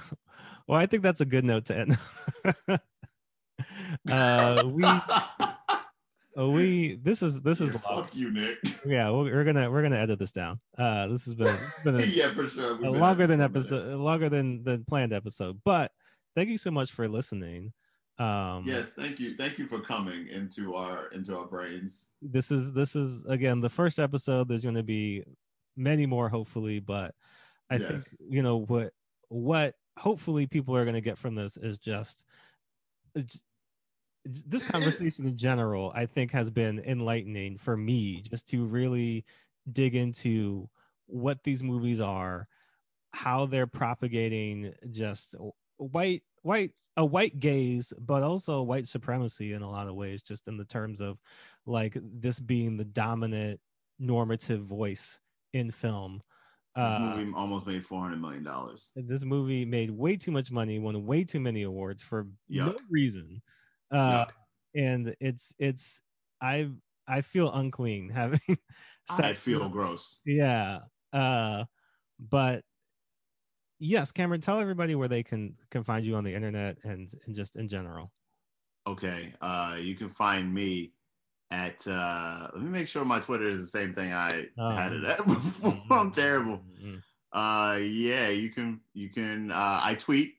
[0.67, 1.99] well, I think that's a good note to end.
[4.11, 4.85] uh, we,
[6.39, 8.05] uh, we, this is this is Yeah, long.
[8.05, 8.59] fuck you, Nick.
[8.87, 10.61] Yeah, we're, we're gonna we're gonna edit this down.
[10.77, 12.77] Uh, this has been been a, yeah, for sure.
[12.77, 13.91] We've a longer than this for a minute.
[13.91, 15.61] episode, longer than than planned episode.
[15.65, 15.93] But
[16.35, 17.73] thank you so much for listening.
[18.19, 19.37] Um, Yes, thank you.
[19.37, 22.11] Thank you for coming into our into our brains.
[22.23, 25.25] this is this is again the first episode there's going to be
[25.77, 27.13] many more hopefully but
[27.69, 28.01] i think
[28.31, 28.93] you know what
[29.29, 32.25] what hopefully people are going to get from this is just
[34.25, 39.25] this conversation in general i think has been enlightening for me just to really
[39.73, 40.69] dig into
[41.07, 42.49] what these movies are
[43.13, 45.35] how they're propagating just
[45.77, 50.47] white white a white gaze but also white supremacy in a lot of ways just
[50.49, 51.19] in the terms of
[51.67, 53.61] like this being the dominant
[53.99, 55.21] normative voice
[55.53, 56.21] in film
[56.77, 58.93] This uh, movie almost made four hundred million dollars.
[58.97, 63.41] this movie made way too much money won way too many awards for no reason
[63.91, 64.25] uh
[64.75, 66.03] and it's it's
[66.41, 66.69] i
[67.07, 68.41] i feel unclean having
[69.09, 70.21] I feel gross.
[70.25, 70.81] yeah
[71.13, 71.65] uh
[72.19, 72.65] but
[73.79, 77.35] yes cameron tell everybody where they can can find you on the internet and and
[77.35, 78.13] just in general
[78.87, 80.93] Okay, uh, you can find me
[81.55, 81.87] at.
[81.87, 84.29] Uh, let me make sure my Twitter is the same thing I
[84.59, 84.71] Oh.
[84.71, 85.81] had it at before.
[85.91, 86.59] I'm terrible.
[86.83, 87.03] Mhm.
[87.33, 88.81] Uh, yeah, you can.
[88.93, 89.51] You can.
[89.51, 90.35] Uh, I tweet.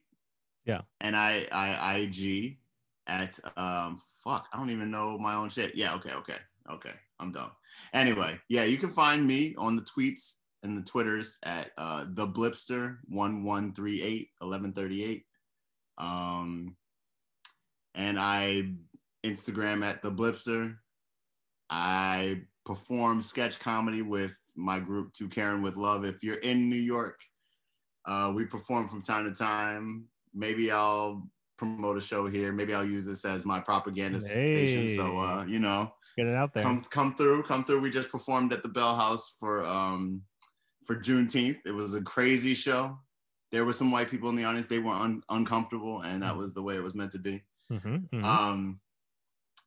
[0.64, 0.82] Yeah.
[1.00, 2.58] And I I IG
[3.06, 5.74] at um fuck I don't even know my own shit.
[5.76, 5.94] Yeah.
[5.94, 6.12] Okay.
[6.12, 6.38] Okay.
[6.68, 6.94] Okay.
[7.20, 7.50] I'm done.
[7.92, 10.34] Anyway, yeah, you can find me on the tweets
[10.64, 15.24] and the Twitters at uh the Blipster 1138 1138.
[15.98, 16.76] Um
[17.94, 18.72] and I
[19.24, 20.76] Instagram at the Blipster.
[21.70, 26.04] I perform sketch comedy with my group To Karen with Love.
[26.04, 27.20] If you're in New York,
[28.06, 30.06] uh, we perform from time to time.
[30.34, 31.28] maybe I'll
[31.58, 32.52] promote a show here.
[32.52, 34.88] Maybe I'll use this as my propaganda station.
[34.88, 36.62] So uh, you know, Get it out there.
[36.62, 37.80] come come through, come through.
[37.80, 40.22] We just performed at the Bell House for um
[40.86, 41.58] for Juneteenth.
[41.66, 42.98] It was a crazy show.
[43.52, 44.66] There were some white people in the audience.
[44.68, 47.42] They were un- uncomfortable, and that was the way it was meant to be.
[47.72, 48.24] Mhm, mhm.
[48.24, 48.80] Um,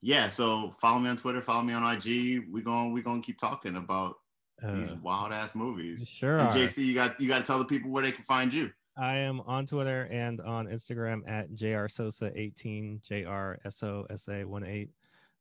[0.02, 0.28] yeah.
[0.28, 1.42] So follow me on Twitter.
[1.42, 2.46] Follow me on IG.
[2.50, 4.16] We're going we're gonna keep talking about
[4.62, 6.10] these Uh, wild ass movies.
[6.10, 6.50] sure And.
[6.54, 8.72] JC, you got you got to tell the people where they can find you.
[8.98, 14.90] I am on Twitter and on Instagram at jrsosa18, jrsosa18.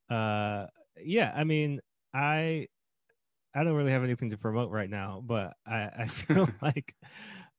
[0.09, 0.65] Uh,
[1.01, 1.81] yeah, I mean,
[2.13, 2.67] I
[3.53, 6.95] I don't really have anything to promote right now, but I, I feel like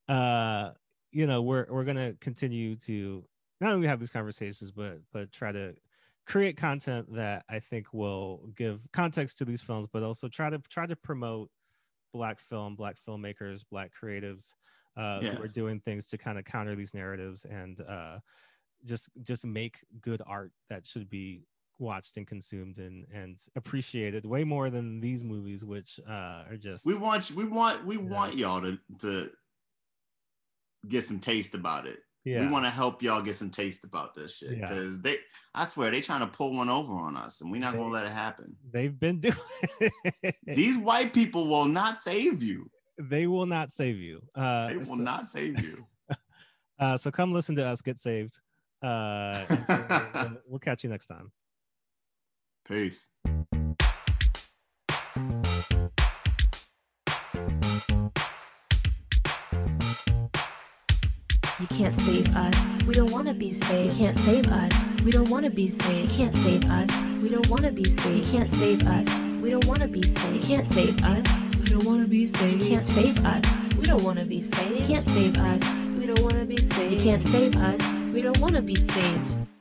[0.07, 0.71] uh,
[1.11, 3.23] you know, we're we're gonna continue to
[3.59, 5.75] not only have these conversations, but but try to
[6.25, 10.59] create content that I think will give context to these films, but also try to
[10.69, 11.49] try to promote
[12.13, 14.55] black film, black filmmakers, black creatives
[14.97, 18.19] uh, who are doing things to kind of counter these narratives and uh,
[18.85, 21.43] just just make good art that should be
[21.79, 26.85] watched and consumed and and appreciated way more than these movies, which uh, are just
[26.85, 28.03] We want we want we Yeah.
[28.09, 29.31] want y'all to to
[30.87, 31.99] get some taste about it.
[32.23, 32.41] Yeah.
[32.41, 34.67] We want to help y'all get some taste about this shit Yeah.
[34.69, 35.17] because they,
[35.55, 38.05] I swear, they trying to pull one over on us, and we're not gonna let
[38.05, 38.55] it happen.
[38.71, 39.35] They've been doing.
[40.45, 42.69] These white people will not save you.
[42.99, 44.21] they will not save you.
[44.35, 45.77] Uh, They will so, not save you.
[46.79, 48.39] uh, so come listen to us get saved.
[48.83, 51.31] Uh, and we'll- we'll- we'll catch you next time.
[52.67, 53.09] Peace.
[61.81, 62.85] Can't save us.
[62.85, 63.97] We don't want to be saved.
[63.97, 65.01] You can't save us.
[65.01, 66.11] We don't want to be saved.
[66.11, 66.91] You can't save us.
[67.23, 68.23] We don't want to be saved.
[68.23, 69.41] You can't save us.
[69.41, 70.35] We don't want to be saved.
[70.35, 71.55] You can't save us.
[71.57, 72.61] We don't want to be saved.
[72.61, 73.75] You can't save us.
[73.79, 74.79] We don't want to be saved.
[74.79, 75.87] You can't save us.
[75.97, 76.93] We don't want to be saved.
[76.93, 78.13] You can't save us.
[78.13, 79.41] We don't want to be saved.